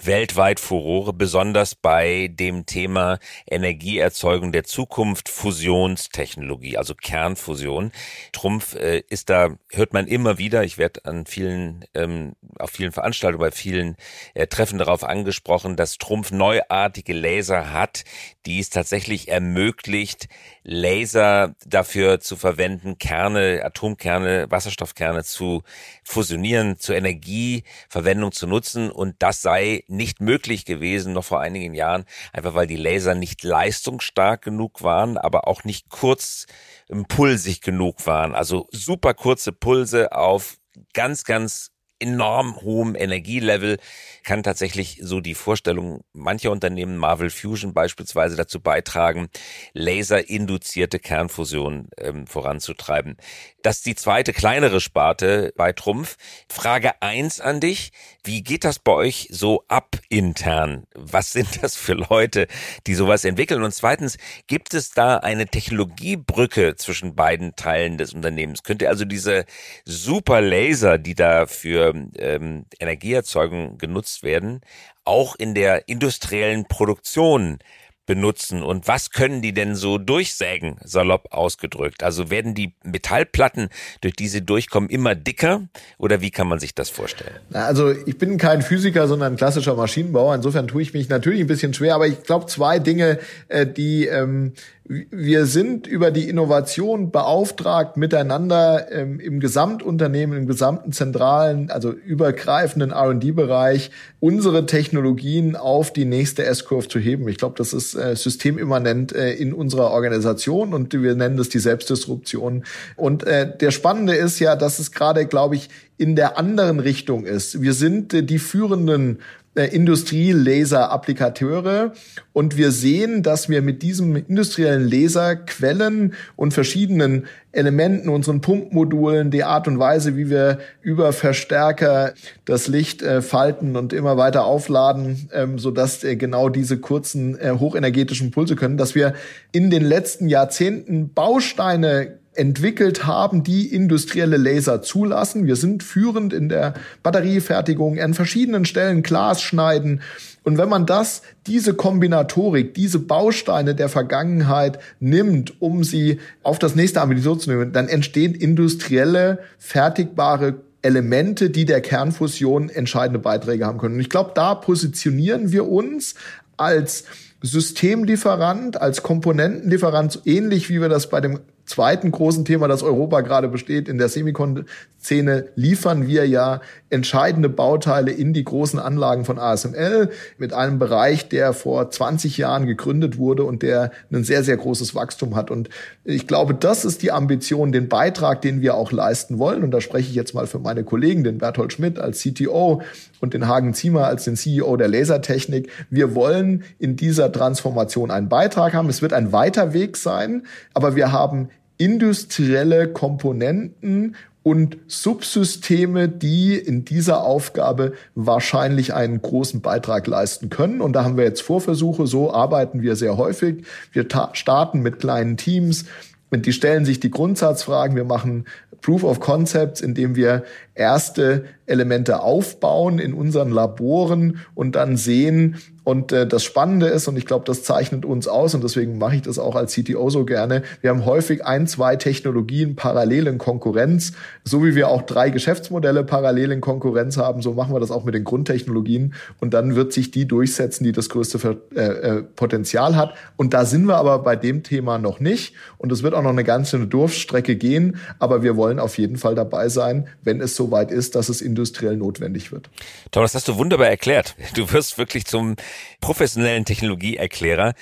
weltweit 0.01 0.59
Furore, 0.59 1.13
besonders 1.13 1.75
bei 1.75 2.29
dem 2.31 2.65
Thema 2.65 3.19
Energieerzeugung 3.49 4.51
der 4.51 4.63
Zukunft, 4.63 5.29
Fusionstechnologie, 5.29 6.77
also 6.77 6.93
Kernfusion. 6.95 7.91
Trumpf 8.31 8.75
äh, 8.75 9.03
ist 9.09 9.29
da, 9.29 9.57
hört 9.71 9.93
man 9.93 10.07
immer 10.07 10.37
wieder, 10.37 10.63
ich 10.63 10.77
werde 10.77 11.05
an 11.05 11.25
vielen, 11.25 11.85
ähm, 11.93 12.35
auf 12.59 12.71
vielen 12.71 12.91
Veranstaltungen, 12.91 13.41
bei 13.41 13.51
vielen 13.51 13.95
äh, 14.33 14.47
Treffen 14.47 14.77
darauf 14.77 15.03
angesprochen, 15.03 15.75
dass 15.75 15.97
Trumpf 15.97 16.31
neuartige 16.31 17.13
Laser 17.13 17.71
hat, 17.71 18.03
die 18.45 18.59
es 18.59 18.69
tatsächlich 18.69 19.29
ermöglicht, 19.29 20.27
Laser 20.63 21.55
dafür 21.65 22.19
zu 22.19 22.35
verwenden, 22.35 22.97
Kerne, 22.97 23.61
Atomkerne, 23.63 24.47
Wasserstoffkerne 24.49 25.23
zu 25.23 25.63
fusionieren, 26.03 26.77
zur 26.77 26.95
Energieverwendung 26.95 28.31
zu 28.31 28.47
nutzen 28.47 28.91
und 28.91 29.15
das 29.19 29.41
sei 29.41 29.83
nicht 29.87 30.21
möglich 30.21 30.65
gewesen, 30.65 31.13
noch 31.13 31.25
vor 31.25 31.39
einigen 31.39 31.73
Jahren, 31.73 32.05
einfach 32.33 32.55
weil 32.55 32.67
die 32.67 32.75
Laser 32.75 33.15
nicht 33.15 33.43
leistungsstark 33.43 34.41
genug 34.41 34.83
waren, 34.83 35.17
aber 35.17 35.47
auch 35.47 35.63
nicht 35.63 35.89
kurz 35.89 36.45
impulsig 36.87 37.61
genug 37.61 38.05
waren. 38.05 38.35
Also 38.35 38.67
super 38.71 39.13
kurze 39.13 39.51
Pulse 39.51 40.11
auf 40.11 40.57
ganz, 40.93 41.23
ganz 41.23 41.71
enorm 41.99 42.61
hohem 42.61 42.95
Energielevel 42.95 43.77
kann 44.23 44.43
tatsächlich 44.43 44.99
so 45.01 45.21
die 45.21 45.35
Vorstellung 45.35 46.03
mancher 46.13 46.51
Unternehmen, 46.51 46.97
Marvel 46.97 47.29
Fusion 47.29 47.73
beispielsweise, 47.73 48.35
dazu 48.35 48.59
beitragen, 48.59 49.29
laserinduzierte 49.73 50.99
Kernfusion 50.99 51.89
ähm, 51.97 52.27
voranzutreiben. 52.27 53.17
Das 53.61 53.77
ist 53.77 53.85
die 53.85 53.95
zweite 53.95 54.33
kleinere 54.33 54.81
Sparte 54.81 55.53
bei 55.55 55.73
Trumpf. 55.73 56.17
Frage 56.49 57.01
eins 57.01 57.41
an 57.41 57.59
dich. 57.59 57.91
Wie 58.23 58.43
geht 58.43 58.63
das 58.63 58.79
bei 58.79 58.91
euch 58.91 59.27
so 59.31 59.63
ab 59.67 59.97
intern? 60.09 60.85
Was 60.93 61.31
sind 61.31 61.63
das 61.63 61.75
für 61.75 61.93
Leute, 61.93 62.47
die 62.85 62.95
sowas 62.95 63.25
entwickeln? 63.25 63.63
Und 63.63 63.73
zweitens, 63.73 64.17
gibt 64.47 64.73
es 64.73 64.91
da 64.91 65.17
eine 65.17 65.47
Technologiebrücke 65.47 66.75
zwischen 66.75 67.15
beiden 67.15 67.55
Teilen 67.55 67.97
des 67.97 68.13
Unternehmens? 68.13 68.63
Könnte 68.63 68.89
also 68.89 69.05
diese 69.05 69.45
super 69.85 70.41
Laser, 70.41 70.97
die 70.97 71.15
da 71.15 71.45
für 71.45 71.86
ähm, 72.17 72.65
Energieerzeugung 72.79 73.77
genutzt 73.77 74.23
werden, 74.23 74.61
auch 75.05 75.35
in 75.35 75.55
der 75.55 75.87
industriellen 75.87 76.65
Produktion 76.67 77.59
benutzen 78.07 78.63
und 78.63 78.87
was 78.87 79.11
können 79.11 79.43
die 79.43 79.53
denn 79.53 79.75
so 79.75 79.99
durchsägen, 79.99 80.77
salopp 80.83 81.27
ausgedrückt? 81.31 82.01
Also 82.01 82.31
werden 82.31 82.55
die 82.55 82.73
Metallplatten, 82.83 83.69
durch 84.01 84.15
die 84.15 84.29
sie 84.29 84.43
durchkommen, 84.43 84.89
immer 84.89 85.13
dicker 85.13 85.67
oder 85.99 86.21
wie 86.21 86.31
kann 86.31 86.47
man 86.47 86.59
sich 86.59 86.73
das 86.73 86.89
vorstellen? 86.89 87.35
Also 87.53 87.91
ich 87.91 88.17
bin 88.17 88.37
kein 88.37 88.63
Physiker, 88.63 89.07
sondern 89.07 89.35
klassischer 89.35 89.75
Maschinenbauer. 89.75 90.33
Insofern 90.33 90.67
tue 90.67 90.81
ich 90.81 90.93
mich 90.93 91.09
natürlich 91.09 91.41
ein 91.41 91.47
bisschen 91.47 91.73
schwer, 91.73 91.95
aber 91.95 92.07
ich 92.07 92.23
glaube 92.23 92.47
zwei 92.47 92.79
Dinge, 92.79 93.19
äh, 93.49 93.67
die 93.67 94.07
ähm, 94.07 94.53
wir 94.89 95.45
sind 95.47 95.85
über 95.85 96.11
die 96.11 96.29
Innovation 96.29 97.11
beauftragt, 97.11 97.97
miteinander 97.97 98.89
ähm, 98.89 99.19
im 99.19 99.41
Gesamtunternehmen, 99.41 100.37
im 100.37 100.47
gesamten 100.47 100.93
zentralen, 100.93 101.69
also 101.69 101.91
übergreifenden 101.91 102.91
R&D-Bereich 102.91 103.91
unsere 104.19 104.65
Technologien 104.65 105.57
auf 105.57 105.91
die 105.91 106.05
nächste 106.05 106.45
S-Curve 106.45 106.87
zu 106.87 106.99
heben. 106.99 107.27
Ich 107.27 107.37
glaube, 107.37 107.55
das 107.57 107.73
ist 107.73 107.95
äh, 107.95 108.15
systemimmanent 108.15 109.13
äh, 109.13 109.33
in 109.33 109.53
unserer 109.53 109.91
Organisation 109.91 110.73
und 110.73 110.93
wir 110.93 111.15
nennen 111.15 111.35
das 111.35 111.49
die 111.49 111.59
Selbstdisruption. 111.59 112.63
Und 112.95 113.23
äh, 113.23 113.57
der 113.57 113.71
Spannende 113.71 114.15
ist 114.15 114.39
ja, 114.39 114.55
dass 114.55 114.79
es 114.79 114.93
gerade, 114.93 115.25
glaube 115.25 115.55
ich, 115.55 115.69
in 115.97 116.15
der 116.15 116.37
anderen 116.37 116.79
Richtung 116.79 117.25
ist. 117.25 117.61
Wir 117.61 117.73
sind 117.73 118.13
äh, 118.13 118.23
die 118.23 118.39
führenden 118.39 119.19
Industrielaser-Applikateure. 119.65 121.91
Und 122.33 122.57
wir 122.57 122.71
sehen, 122.71 123.21
dass 123.23 123.47
wir 123.49 123.61
mit 123.61 123.81
diesem 123.81 124.15
industriellen 124.15 124.89
Laserquellen 124.89 126.13
und 126.35 126.53
verschiedenen 126.53 127.25
Elementen, 127.51 128.09
unseren 128.09 128.41
Pumpmodulen, 128.41 129.31
die 129.31 129.43
Art 129.43 129.67
und 129.67 129.79
Weise, 129.79 130.15
wie 130.15 130.29
wir 130.29 130.59
über 130.81 131.11
Verstärker 131.11 132.13
das 132.45 132.67
Licht 132.67 133.01
äh, 133.01 133.23
falten 133.23 133.75
und 133.75 133.93
immer 133.93 134.15
weiter 134.17 134.45
aufladen, 134.45 135.29
ähm, 135.33 135.57
sodass 135.57 136.03
äh, 136.03 136.15
genau 136.15 136.49
diese 136.49 136.77
kurzen 136.77 137.39
äh, 137.39 137.55
hochenergetischen 137.59 138.29
Pulse 138.31 138.55
können, 138.55 138.77
dass 138.77 138.93
wir 138.93 139.13
in 139.51 139.71
den 139.71 139.83
letzten 139.83 140.27
Jahrzehnten 140.27 141.13
Bausteine 141.13 142.19
entwickelt 142.37 143.05
haben, 143.05 143.43
die 143.43 143.73
industrielle 143.73 144.37
Laser 144.37 144.81
zulassen. 144.81 145.45
Wir 145.45 145.55
sind 145.55 145.83
führend 145.83 146.33
in 146.33 146.49
der 146.49 146.75
Batteriefertigung, 147.03 147.99
an 147.99 148.13
verschiedenen 148.13 148.65
Stellen 148.65 149.03
Glas 149.03 149.41
schneiden. 149.41 150.01
Und 150.43 150.57
wenn 150.57 150.69
man 150.69 150.85
das, 150.85 151.23
diese 151.45 151.73
Kombinatorik, 151.73 152.73
diese 152.73 152.99
Bausteine 152.99 153.75
der 153.75 153.89
Vergangenheit 153.89 154.79
nimmt, 154.99 155.61
um 155.61 155.83
sie 155.83 156.19
auf 156.43 156.59
das 156.59 156.75
nächste 156.75 157.01
Ambition 157.01 157.39
zu 157.39 157.49
nehmen, 157.49 157.73
dann 157.73 157.89
entstehen 157.89 158.33
industrielle, 158.33 159.39
fertigbare 159.57 160.61
Elemente, 160.81 161.49
die 161.49 161.65
der 161.65 161.81
Kernfusion 161.81 162.69
entscheidende 162.69 163.19
Beiträge 163.19 163.65
haben 163.65 163.79
können. 163.79 163.95
Und 163.95 164.01
ich 164.01 164.09
glaube, 164.09 164.31
da 164.35 164.55
positionieren 164.55 165.51
wir 165.51 165.67
uns 165.67 166.15
als 166.55 167.03
Systemlieferant, 167.41 168.79
als 168.79 169.03
Komponentenlieferant, 169.03 170.21
ähnlich 170.25 170.69
wie 170.69 170.81
wir 170.81 170.89
das 170.89 171.09
bei 171.09 171.19
dem 171.19 171.39
zweiten 171.67 172.11
großen 172.11 172.45
Thema, 172.45 172.67
das 172.67 172.81
Europa 172.81 173.21
gerade 173.21 173.49
besteht, 173.49 173.87
in 173.89 173.97
der 173.97 174.09
Semikon-Szene, 174.09 175.49
liefern 175.55 176.07
wir 176.07 176.27
ja 176.27 176.61
entscheidende 176.89 177.49
Bauteile 177.49 178.11
in 178.11 178.33
die 178.33 178.45
großen 178.45 178.79
Anlagen 178.79 179.25
von 179.25 179.37
ASML 179.37 180.09
mit 180.37 180.53
einem 180.53 180.79
Bereich, 180.79 181.27
der 181.27 181.51
vor 181.53 181.91
20 181.91 182.37
Jahren 182.37 182.65
gegründet 182.65 183.17
wurde 183.17 183.43
und 183.43 183.61
der 183.61 183.91
ein 184.11 184.23
sehr, 184.23 184.43
sehr 184.43 184.55
großes 184.55 184.95
Wachstum 184.95 185.35
hat. 185.35 185.51
Und 185.51 185.69
ich 186.05 186.25
glaube, 186.25 186.53
das 186.53 186.85
ist 186.85 187.03
die 187.03 187.11
Ambition, 187.11 187.73
den 187.73 187.89
Beitrag, 187.89 188.41
den 188.41 188.61
wir 188.61 188.75
auch 188.75 188.93
leisten 188.93 189.37
wollen. 189.37 189.63
Und 189.63 189.71
da 189.71 189.81
spreche 189.81 190.09
ich 190.09 190.15
jetzt 190.15 190.33
mal 190.33 190.47
für 190.47 190.59
meine 190.59 190.85
Kollegen, 190.85 191.25
den 191.25 191.37
Berthold 191.37 191.73
Schmidt 191.73 191.99
als 191.99 192.21
CTO 192.21 192.81
und 193.19 193.33
den 193.33 193.47
Hagen 193.47 193.73
Ziemer 193.73 194.05
als 194.05 194.23
den 194.23 194.37
CEO 194.37 194.77
der 194.77 194.87
Lasertechnik. 194.87 195.69
Wir 195.89 196.15
wollen 196.15 196.63
in 196.79 196.95
dieser 196.95 197.31
Transformation 197.31 198.09
einen 198.09 198.29
Beitrag 198.29 198.73
haben. 198.73 198.87
Es 198.87 199.01
wird 199.01 199.11
ein 199.11 199.33
weiter 199.33 199.73
Weg 199.73 199.97
sein, 199.97 200.43
aber 200.73 200.95
wir 200.95 201.11
haben 201.11 201.49
industrielle 201.77 202.87
Komponenten 202.87 204.15
und 204.43 204.77
Subsysteme, 204.87 206.07
die 206.07 206.55
in 206.55 206.85
dieser 206.85 207.23
Aufgabe 207.23 207.93
wahrscheinlich 208.15 208.93
einen 208.93 209.21
großen 209.21 209.61
Beitrag 209.61 210.07
leisten 210.07 210.49
können. 210.49 210.79
Und 210.79 210.93
da 210.93 211.03
haben 211.03 211.17
wir 211.17 211.25
jetzt 211.25 211.41
Vorversuche, 211.41 212.07
so 212.07 212.33
arbeiten 212.33 212.81
wir 212.81 212.95
sehr 212.95 213.17
häufig. 213.17 213.65
Wir 213.91 214.07
starten 214.33 214.81
mit 214.81 214.99
kleinen 214.99 215.35
Teams, 215.35 215.85
und 216.29 216.45
die 216.45 216.53
stellen 216.53 216.85
sich 216.85 216.99
die 216.99 217.11
Grundsatzfragen. 217.11 217.95
Wir 217.95 218.03
machen 218.03 218.45
Proof 218.81 219.03
of 219.03 219.19
Concepts, 219.19 219.81
indem 219.81 220.15
wir 220.15 220.43
erste 220.75 221.45
Elemente 221.65 222.21
aufbauen 222.21 222.99
in 222.99 223.13
unseren 223.13 223.49
Laboren 223.49 224.41
und 224.53 224.75
dann 224.75 224.97
sehen, 224.97 225.57
und 225.87 226.11
äh, 226.11 226.27
das 226.27 226.43
Spannende 226.43 226.87
ist, 226.87 227.07
und 227.07 227.15
ich 227.15 227.25
glaube, 227.25 227.45
das 227.45 227.63
zeichnet 227.63 228.03
uns 228.03 228.27
aus, 228.27 228.53
und 228.53 228.61
deswegen 228.61 228.97
mache 228.97 229.15
ich 229.15 229.21
das 229.21 229.39
auch 229.39 229.55
als 229.55 229.73
CTO 229.73 230.09
so 230.09 230.25
gerne, 230.25 230.63
wir 230.81 230.89
haben 230.89 231.05
häufig 231.05 231.45
ein, 231.45 231.65
zwei 231.65 231.95
Technologien 231.95 232.75
parallel 232.75 233.27
in 233.27 233.37
Konkurrenz. 233.37 234.11
So 234.43 234.65
wie 234.65 234.75
wir 234.75 234.89
auch 234.89 235.03
drei 235.03 235.29
Geschäftsmodelle 235.29 236.03
parallel 236.03 236.51
in 236.51 236.59
Konkurrenz 236.59 237.15
haben, 237.15 237.41
so 237.41 237.53
machen 237.53 237.73
wir 237.73 237.79
das 237.79 237.89
auch 237.89 238.03
mit 238.03 238.15
den 238.15 238.25
Grundtechnologien. 238.25 239.13
Und 239.39 239.53
dann 239.53 239.77
wird 239.77 239.93
sich 239.93 240.11
die 240.11 240.27
durchsetzen, 240.27 240.83
die 240.83 240.91
das 240.91 241.07
größte 241.07 241.57
äh, 241.73 241.79
äh, 241.79 242.23
Potenzial 242.23 242.97
hat. 242.97 243.13
Und 243.37 243.53
da 243.53 243.63
sind 243.63 243.85
wir 243.85 243.95
aber 243.95 244.19
bei 244.19 244.35
dem 244.35 244.63
Thema 244.63 244.97
noch 244.97 245.21
nicht. 245.21 245.55
Und 245.77 245.93
es 245.93 246.03
wird 246.03 246.15
auch 246.15 246.21
noch 246.21 246.31
eine 246.31 246.43
ganze 246.43 246.85
Durststrecke 246.85 247.55
gehen. 247.55 247.95
Aber 248.19 248.43
wir 248.43 248.57
wollen 248.57 248.79
auf 248.79 248.97
jeden 248.97 249.15
Fall 249.15 249.35
dabei 249.35 249.69
sein, 249.69 250.09
wenn 250.21 250.41
es 250.41 250.57
soweit 250.57 250.91
ist, 250.91 251.15
dass 251.15 251.29
es 251.29 251.39
industriell 251.39 251.95
notwendig 251.95 252.51
wird. 252.51 252.69
Thomas, 253.11 253.31
das 253.31 253.43
hast 253.43 253.47
du 253.47 253.55
wunderbar 253.55 253.87
erklärt. 253.87 254.35
Du 254.53 254.69
wirst 254.73 254.97
wirklich 254.97 255.25
zum 255.25 255.55
professionellen 256.01 256.65
Technologieerklärer. 256.65 257.73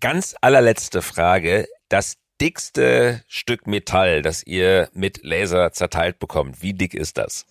Ganz 0.00 0.34
allerletzte 0.40 1.02
Frage. 1.02 1.66
Das 1.88 2.16
dickste 2.40 3.22
Stück 3.26 3.66
Metall, 3.66 4.22
das 4.22 4.42
ihr 4.46 4.88
mit 4.92 5.24
Laser 5.24 5.72
zerteilt 5.72 6.18
bekommt, 6.18 6.62
wie 6.62 6.72
dick 6.72 6.94
ist 6.94 7.18
das? 7.18 7.46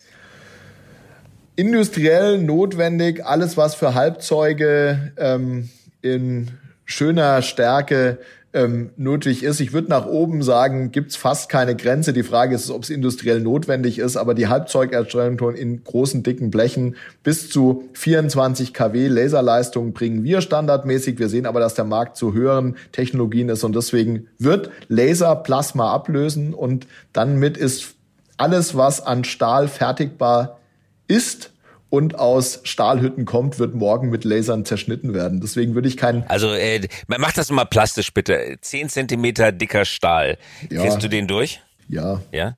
Industriell 1.55 2.37
notwendig, 2.37 3.25
alles 3.25 3.57
was 3.57 3.75
für 3.75 3.95
Halbzeuge 3.95 5.11
ähm, 5.17 5.69
in 6.01 6.51
schöner 6.85 7.41
Stärke 7.41 8.19
ähm, 8.57 8.89
nötig 8.97 9.43
ist. 9.43 9.59
Ich 9.59 9.71
würde 9.71 9.89
nach 9.89 10.07
oben 10.07 10.41
sagen, 10.41 10.91
gibt's 10.91 11.15
fast 11.15 11.47
keine 11.49 11.75
Grenze. 11.75 12.11
Die 12.11 12.23
Frage 12.23 12.55
ist, 12.55 12.69
ob 12.71 12.83
es 12.83 12.89
industriell 12.89 13.39
notwendig 13.39 13.99
ist, 13.99 14.17
aber 14.17 14.33
die 14.33 14.47
Halbzeugerstellung 14.47 15.55
in 15.55 15.83
großen, 15.83 16.23
dicken 16.23 16.49
Blechen 16.49 16.95
bis 17.23 17.49
zu 17.49 17.87
24 17.93 18.73
kW 18.73 19.07
Laserleistung 19.07 19.93
bringen 19.93 20.23
wir 20.23 20.41
standardmäßig. 20.41 21.19
Wir 21.19 21.29
sehen 21.29 21.45
aber, 21.45 21.59
dass 21.59 21.75
der 21.75 21.85
Markt 21.85 22.17
zu 22.17 22.33
höheren 22.33 22.75
Technologien 22.91 23.49
ist 23.49 23.63
und 23.63 23.75
deswegen 23.75 24.27
wird 24.39 24.71
Laser 24.87 25.35
Plasma 25.35 25.93
ablösen 25.93 26.53
und 26.53 26.87
dann 27.13 27.37
mit 27.37 27.57
ist 27.57 27.93
alles, 28.37 28.75
was 28.75 29.05
an 29.05 29.23
Stahl 29.23 29.67
fertigbar 29.67 30.59
ist, 31.07 31.51
und 31.89 32.19
aus 32.19 32.61
Stahlhütten 32.63 33.25
kommt, 33.25 33.59
wird 33.59 33.75
morgen 33.75 34.09
mit 34.09 34.23
Lasern 34.23 34.65
zerschnitten 34.65 35.13
werden. 35.13 35.39
Deswegen 35.41 35.75
würde 35.75 35.87
ich 35.87 35.97
keinen. 35.97 36.23
Also 36.23 36.53
äh, 36.53 36.87
mach 37.07 37.31
das 37.31 37.49
mal 37.51 37.65
plastisch 37.65 38.13
bitte. 38.13 38.57
Zehn 38.61 38.89
Zentimeter 38.89 39.51
dicker 39.51 39.85
Stahl. 39.85 40.37
Ja. 40.69 40.83
Kriegst 40.83 41.03
du 41.03 41.07
den 41.07 41.27
durch? 41.27 41.61
Ja. 41.87 42.21
Ja. 42.31 42.57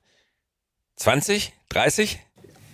20? 0.96 1.52
30? 1.68 2.18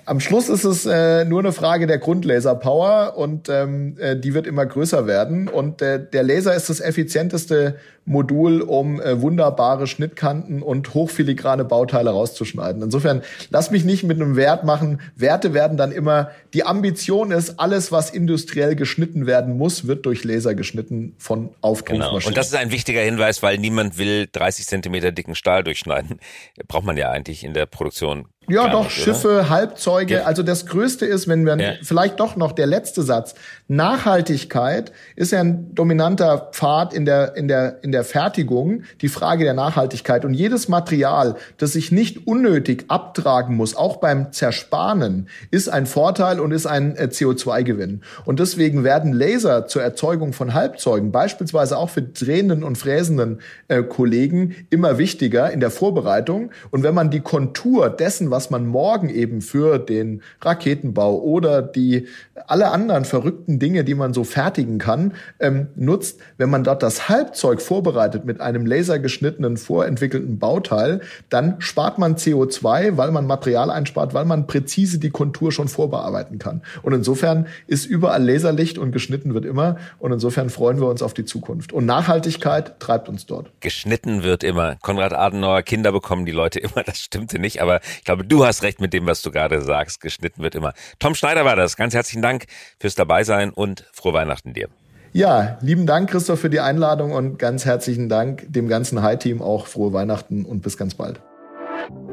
Am 0.08 0.20
Schluss 0.20 0.48
ist 0.48 0.62
es 0.62 0.86
äh, 0.86 1.24
nur 1.24 1.40
eine 1.40 1.52
Frage 1.52 1.88
der 1.88 1.98
Grundlaser-Power 1.98 3.14
und 3.16 3.48
ähm, 3.48 3.96
äh, 3.98 4.16
die 4.16 4.34
wird 4.34 4.46
immer 4.46 4.64
größer 4.64 5.08
werden. 5.08 5.48
Und 5.48 5.82
äh, 5.82 6.00
der 6.00 6.22
Laser 6.22 6.54
ist 6.54 6.70
das 6.70 6.78
effizienteste 6.78 7.76
Modul, 8.04 8.60
um 8.62 9.00
äh, 9.00 9.20
wunderbare 9.20 9.88
Schnittkanten 9.88 10.62
und 10.62 10.94
hochfiligrane 10.94 11.64
Bauteile 11.64 12.10
rauszuschneiden. 12.10 12.82
Insofern 12.82 13.22
lass 13.50 13.72
mich 13.72 13.84
nicht 13.84 14.04
mit 14.04 14.20
einem 14.20 14.36
Wert 14.36 14.62
machen. 14.62 15.00
Werte 15.16 15.54
werden 15.54 15.76
dann 15.76 15.90
immer, 15.90 16.30
die 16.54 16.64
Ambition 16.64 17.32
ist, 17.32 17.58
alles, 17.58 17.90
was 17.90 18.10
industriell 18.10 18.76
geschnitten 18.76 19.26
werden 19.26 19.58
muss, 19.58 19.88
wird 19.88 20.06
durch 20.06 20.22
Laser 20.22 20.54
geschnitten 20.54 21.16
von 21.18 21.50
Aufdruckmaschinen. 21.62 22.18
Genau. 22.18 22.28
Und 22.28 22.36
das 22.36 22.46
ist 22.46 22.54
ein 22.54 22.70
wichtiger 22.70 23.00
Hinweis, 23.00 23.42
weil 23.42 23.58
niemand 23.58 23.98
will 23.98 24.28
30 24.30 24.66
Zentimeter 24.66 25.10
dicken 25.10 25.34
Stahl 25.34 25.64
durchschneiden. 25.64 26.20
Braucht 26.68 26.84
man 26.84 26.96
ja 26.96 27.10
eigentlich 27.10 27.42
in 27.42 27.54
der 27.54 27.66
Produktion 27.66 28.26
Ja, 28.48 28.68
doch, 28.68 28.84
nicht, 28.84 28.92
Schiffe? 28.92 29.48
Halbzeuge. 29.48 30.14
Ja. 30.14 30.22
Also 30.24 30.42
das 30.42 30.66
Größte 30.66 31.06
ist, 31.06 31.28
wenn 31.28 31.44
wir 31.44 31.56
ja. 31.56 31.72
vielleicht 31.82 32.20
doch 32.20 32.36
noch 32.36 32.52
der 32.52 32.66
letzte 32.66 33.02
Satz. 33.02 33.34
Nachhaltigkeit 33.68 34.92
ist 35.16 35.32
ja 35.32 35.40
ein 35.40 35.74
dominanter 35.74 36.50
Pfad 36.52 36.94
in 36.94 37.04
der, 37.04 37.34
in 37.36 37.48
der, 37.48 37.82
in 37.82 37.90
der 37.90 38.04
Fertigung, 38.04 38.82
die 39.00 39.08
Frage 39.08 39.42
der 39.42 39.54
Nachhaltigkeit. 39.54 40.24
Und 40.24 40.34
jedes 40.34 40.68
Material, 40.68 41.34
das 41.58 41.72
sich 41.72 41.90
nicht 41.90 42.28
unnötig 42.28 42.84
abtragen 42.86 43.56
muss, 43.56 43.74
auch 43.74 43.96
beim 43.96 44.30
Zersparen, 44.30 45.28
ist 45.50 45.68
ein 45.68 45.86
Vorteil 45.86 46.38
und 46.38 46.52
ist 46.52 46.66
ein 46.66 46.94
äh, 46.94 47.08
CO2-Gewinn. 47.10 48.02
Und 48.24 48.38
deswegen 48.38 48.84
werden 48.84 49.12
Laser 49.12 49.66
zur 49.66 49.82
Erzeugung 49.82 50.32
von 50.32 50.54
Halbzeugen, 50.54 51.10
beispielsweise 51.10 51.76
auch 51.76 51.90
für 51.90 52.02
drehenden 52.02 52.62
und 52.62 52.78
fräsenden 52.78 53.40
äh, 53.66 53.82
Kollegen, 53.82 54.54
immer 54.70 54.96
wichtiger 54.96 55.50
in 55.50 55.58
der 55.58 55.70
Vorbereitung. 55.70 56.52
Und 56.70 56.84
wenn 56.84 56.94
man 56.94 57.10
die 57.10 57.20
Kontur 57.20 57.90
dessen, 57.90 58.30
was 58.30 58.50
man 58.50 58.64
morgen 58.64 59.08
eben 59.08 59.40
für 59.40 59.80
den 59.80 60.22
Raketenbau 60.40 61.20
oder 61.20 61.62
die 61.62 62.06
alle 62.46 62.70
anderen 62.70 63.04
verrückten 63.04 63.55
Dinge, 63.58 63.84
die 63.84 63.94
man 63.94 64.12
so 64.12 64.24
fertigen 64.24 64.78
kann, 64.78 65.14
ähm, 65.40 65.68
nutzt, 65.76 66.20
wenn 66.36 66.50
man 66.50 66.64
dort 66.64 66.82
das 66.82 67.08
Halbzeug 67.08 67.60
vorbereitet 67.60 68.24
mit 68.24 68.40
einem 68.40 68.66
lasergeschnittenen, 68.66 69.56
vorentwickelten 69.56 70.38
Bauteil, 70.38 71.00
dann 71.28 71.60
spart 71.60 71.98
man 71.98 72.16
CO2, 72.16 72.96
weil 72.96 73.10
man 73.10 73.26
Material 73.26 73.70
einspart, 73.70 74.14
weil 74.14 74.24
man 74.24 74.46
präzise 74.46 74.98
die 74.98 75.10
Kontur 75.10 75.52
schon 75.52 75.68
vorbearbeiten 75.68 76.38
kann. 76.38 76.62
Und 76.82 76.92
insofern 76.92 77.46
ist 77.66 77.86
überall 77.86 78.24
Laserlicht 78.24 78.78
und 78.78 78.92
geschnitten 78.92 79.34
wird 79.34 79.44
immer. 79.44 79.76
Und 79.98 80.12
insofern 80.12 80.50
freuen 80.50 80.80
wir 80.80 80.88
uns 80.88 81.02
auf 81.02 81.14
die 81.14 81.24
Zukunft. 81.24 81.72
Und 81.72 81.86
Nachhaltigkeit 81.86 82.78
treibt 82.80 83.08
uns 83.08 83.26
dort. 83.26 83.50
Geschnitten 83.60 84.22
wird 84.22 84.44
immer. 84.44 84.76
Konrad 84.82 85.12
Adenauer, 85.12 85.62
Kinder 85.62 85.92
bekommen 85.92 86.26
die 86.26 86.32
Leute 86.32 86.60
immer. 86.60 86.82
Das 86.84 87.00
stimmte 87.00 87.38
nicht. 87.38 87.60
Aber 87.62 87.80
ich 87.98 88.04
glaube, 88.04 88.24
du 88.24 88.44
hast 88.44 88.62
recht 88.62 88.80
mit 88.80 88.92
dem, 88.92 89.06
was 89.06 89.22
du 89.22 89.30
gerade 89.30 89.62
sagst. 89.62 90.00
Geschnitten 90.00 90.42
wird 90.42 90.54
immer. 90.54 90.72
Tom 90.98 91.14
Schneider 91.14 91.44
war 91.44 91.56
das. 91.56 91.76
Ganz 91.76 91.94
herzlichen 91.94 92.22
Dank 92.22 92.46
fürs 92.78 92.94
Dabeisein 92.94 93.45
und 93.50 93.84
frohe 93.92 94.12
Weihnachten 94.12 94.52
dir. 94.52 94.68
Ja, 95.12 95.58
lieben 95.62 95.86
Dank, 95.86 96.10
Christoph, 96.10 96.40
für 96.40 96.50
die 96.50 96.60
Einladung 96.60 97.12
und 97.12 97.38
ganz 97.38 97.64
herzlichen 97.64 98.08
Dank 98.08 98.44
dem 98.48 98.68
ganzen 98.68 99.02
High-Team 99.02 99.40
auch 99.40 99.66
frohe 99.66 99.92
Weihnachten 99.92 100.44
und 100.44 100.60
bis 100.60 100.76
ganz 100.76 100.94
bald. 100.94 101.20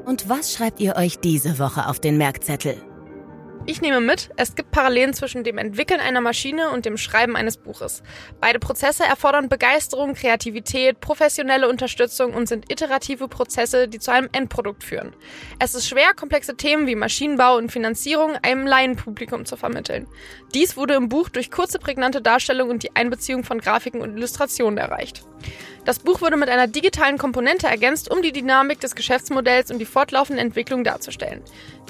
Und 0.05 0.29
was 0.29 0.53
schreibt 0.53 0.79
ihr 0.79 0.95
euch 0.95 1.19
diese 1.19 1.59
Woche 1.59 1.87
auf 1.87 1.99
den 1.99 2.17
Merkzettel? 2.17 2.75
Ich 3.65 3.79
nehme 3.79 4.01
mit, 4.01 4.29
es 4.35 4.55
gibt 4.55 4.71
Parallelen 4.71 5.13
zwischen 5.13 5.45
dem 5.45 5.57
Entwickeln 5.57 6.01
einer 6.01 6.19
Maschine 6.19 6.69
und 6.71 6.83
dem 6.83 6.97
Schreiben 6.97 7.37
eines 7.37 7.55
Buches. 7.55 8.03
Beide 8.41 8.59
Prozesse 8.59 9.05
erfordern 9.05 9.47
Begeisterung, 9.47 10.15
Kreativität, 10.15 10.99
professionelle 10.99 11.69
Unterstützung 11.69 12.33
und 12.33 12.49
sind 12.49 12.69
iterative 12.69 13.29
Prozesse, 13.29 13.87
die 13.87 13.99
zu 13.99 14.11
einem 14.11 14.27
Endprodukt 14.33 14.83
führen. 14.83 15.15
Es 15.59 15.75
ist 15.75 15.87
schwer, 15.87 16.13
komplexe 16.13 16.57
Themen 16.57 16.87
wie 16.87 16.95
Maschinenbau 16.95 17.55
und 17.55 17.71
Finanzierung 17.71 18.35
einem 18.41 18.67
Laienpublikum 18.67 19.45
zu 19.45 19.55
vermitteln. 19.55 20.07
Dies 20.53 20.75
wurde 20.75 20.95
im 20.95 21.07
Buch 21.07 21.29
durch 21.29 21.49
kurze, 21.49 21.79
prägnante 21.79 22.21
Darstellung 22.21 22.69
und 22.69 22.83
die 22.83 22.93
Einbeziehung 22.97 23.45
von 23.45 23.61
Grafiken 23.61 24.01
und 24.01 24.17
Illustrationen 24.17 24.77
erreicht. 24.77 25.23
Das 25.85 25.99
Buch 25.99 26.21
wurde 26.21 26.37
mit 26.37 26.49
einer 26.49 26.67
digitalen 26.67 27.17
Komponente 27.17 27.67
ergänzt, 27.67 28.09
um 28.09 28.21
die 28.21 28.31
Dynamik 28.31 28.79
des 28.79 28.95
Geschäftsmodells 28.95 29.69
und 29.69 29.79
die 29.79 29.85
fortlaufende 29.85 30.41
Entwicklung 30.41 30.83
darzustellen. 30.85 31.41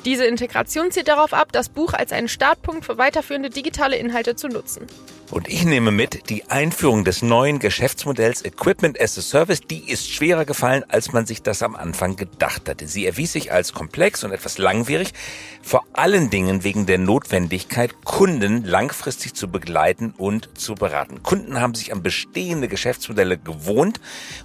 Diese 0.05 0.25
Integration 0.25 0.91
zielt 0.91 1.07
darauf 1.07 1.33
ab, 1.33 1.51
das 1.63 1.69
Buch 1.69 1.93
als 1.93 2.11
einen 2.11 2.27
Startpunkt 2.27 2.83
für 2.83 2.97
weiterführende 2.97 3.49
digitale 3.49 3.95
Inhalte 3.95 4.35
zu 4.35 4.49
nutzen. 4.49 4.85
Und 5.31 5.47
ich 5.47 5.65
nehme 5.65 5.91
mit, 5.91 6.29
die 6.29 6.49
Einführung 6.49 7.05
des 7.05 7.21
neuen 7.21 7.59
Geschäftsmodells 7.59 8.45
Equipment 8.45 9.01
as 9.01 9.17
a 9.17 9.21
Service, 9.21 9.61
die 9.61 9.89
ist 9.89 10.11
schwerer 10.11 10.45
gefallen, 10.45 10.83
als 10.89 11.11
man 11.11 11.25
sich 11.25 11.41
das 11.41 11.63
am 11.63 11.75
Anfang 11.75 12.15
gedacht 12.15 12.69
hatte. 12.69 12.87
Sie 12.87 13.05
erwies 13.05 13.33
sich 13.33 13.51
als 13.51 13.73
komplex 13.73 14.23
und 14.23 14.31
etwas 14.31 14.57
langwierig, 14.57 15.13
vor 15.61 15.85
allen 15.93 16.29
Dingen 16.29 16.63
wegen 16.63 16.85
der 16.85 16.97
Notwendigkeit, 16.97 18.03
Kunden 18.03 18.63
langfristig 18.63 19.33
zu 19.33 19.47
begleiten 19.47 20.13
und 20.17 20.49
zu 20.57 20.75
beraten. 20.75 21.23
Kunden 21.23 21.59
haben 21.59 21.73
sich 21.73 21.93
an 21.93 22.03
bestehende 22.03 22.67
Geschäftsmodelle 22.67 23.37
gewohnt 23.37 24.01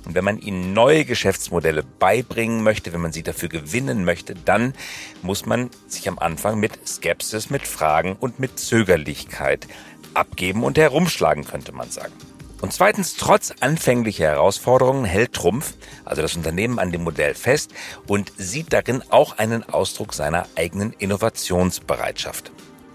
und 0.07 0.15
wenn 0.15 0.25
man 0.25 0.39
ihnen 0.39 0.73
neue 0.73 1.05
Geschäftsmodelle 1.05 1.83
beibringen 1.83 2.63
möchte, 2.63 2.93
wenn 2.93 3.01
man 3.01 3.13
sie 3.13 3.23
dafür 3.23 3.49
gewinnen 3.49 4.05
möchte, 4.05 4.35
dann 4.35 4.75
muss 5.23 5.45
man 5.45 5.71
sich 5.87 6.09
am 6.09 6.19
Anfang 6.19 6.61
mit 6.61 6.89
Skepsis, 6.89 7.51
mit 7.51 7.67
Fragen 7.67 8.17
und 8.19 8.39
mit 8.39 8.59
Zögerlichkeit 8.59 9.67
abgeben 10.19 10.65
und 10.65 10.79
herumschlagen, 10.79 11.45
könnte 11.45 11.73
man 11.73 11.91
sagen. 11.91 12.13
Und 12.61 12.73
zweitens, 12.73 13.15
trotz 13.15 13.53
anfänglicher 13.61 14.27
Herausforderungen 14.27 15.05
hält 15.05 15.33
Trumpf, 15.33 15.75
also 16.05 16.23
das 16.23 16.35
Unternehmen, 16.35 16.81
an 16.81 16.91
dem 16.91 17.05
Modell 17.05 17.35
fest 17.35 17.71
und 18.07 18.33
sieht 18.37 18.73
darin 18.73 19.03
auch 19.11 19.39
einen 19.39 19.63
Ausdruck 19.63 20.13
seiner 20.13 20.47
eigenen 20.57 20.93
Innovationsbereitschaft. 20.93 22.51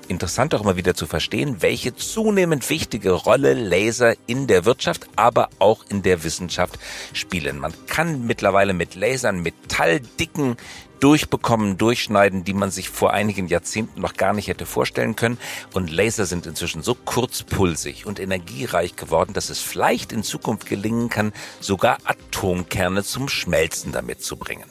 Interessant 0.09 0.53
auch 0.53 0.61
immer 0.61 0.75
wieder 0.75 0.95
zu 0.95 1.07
verstehen, 1.07 1.61
welche 1.61 1.95
zunehmend 1.95 2.69
wichtige 2.69 3.13
Rolle 3.13 3.53
Laser 3.53 4.15
in 4.27 4.47
der 4.47 4.65
Wirtschaft, 4.65 5.07
aber 5.15 5.49
auch 5.59 5.85
in 5.87 6.01
der 6.01 6.25
Wissenschaft 6.25 6.77
spielen. 7.13 7.57
Man 7.57 7.73
kann 7.87 8.25
mittlerweile 8.25 8.73
mit 8.73 8.95
Lasern 8.95 9.39
metalldicken 9.39 10.57
durchbekommen, 11.03 11.77
durchschneiden, 11.77 12.45
die 12.45 12.53
man 12.53 12.71
sich 12.71 12.89
vor 12.89 13.11
einigen 13.11 13.47
Jahrzehnten 13.47 13.99
noch 13.99 14.13
gar 14.13 14.31
nicht 14.31 14.47
hätte 14.47 14.65
vorstellen 14.65 15.17
können. 15.17 15.37
Und 15.73 15.91
Laser 15.91 16.25
sind 16.25 16.45
inzwischen 16.45 16.81
so 16.81 16.95
kurzpulsig 16.95 18.05
und 18.05 18.21
energiereich 18.21 18.95
geworden, 18.95 19.33
dass 19.33 19.49
es 19.49 19.59
vielleicht 19.59 20.13
in 20.13 20.23
Zukunft 20.23 20.65
gelingen 20.65 21.09
kann, 21.09 21.33
sogar 21.59 21.97
Atomkerne 22.05 23.03
zum 23.03 23.27
Schmelzen 23.27 23.91
damit 23.91 24.23
zu 24.23 24.37
bringen. 24.37 24.69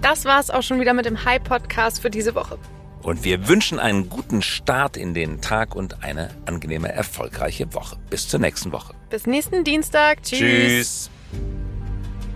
Das 0.00 0.24
war 0.24 0.40
es 0.40 0.50
auch 0.50 0.62
schon 0.62 0.80
wieder 0.80 0.94
mit 0.94 1.04
dem 1.04 1.24
High 1.24 1.44
Podcast 1.44 2.00
für 2.00 2.10
diese 2.10 2.34
Woche. 2.34 2.58
Und 3.02 3.24
wir 3.24 3.48
wünschen 3.48 3.78
einen 3.78 4.08
guten 4.08 4.40
Start 4.40 4.96
in 4.96 5.12
den 5.12 5.42
Tag 5.42 5.74
und 5.74 6.02
eine 6.02 6.30
angenehme, 6.46 6.90
erfolgreiche 6.90 7.74
Woche. 7.74 7.98
Bis 8.08 8.28
zur 8.28 8.40
nächsten 8.40 8.72
Woche. 8.72 8.94
Bis 9.10 9.26
nächsten 9.26 9.62
Dienstag. 9.64 10.22
Tschüss. 10.22 10.38
Tschüss. 10.38 11.10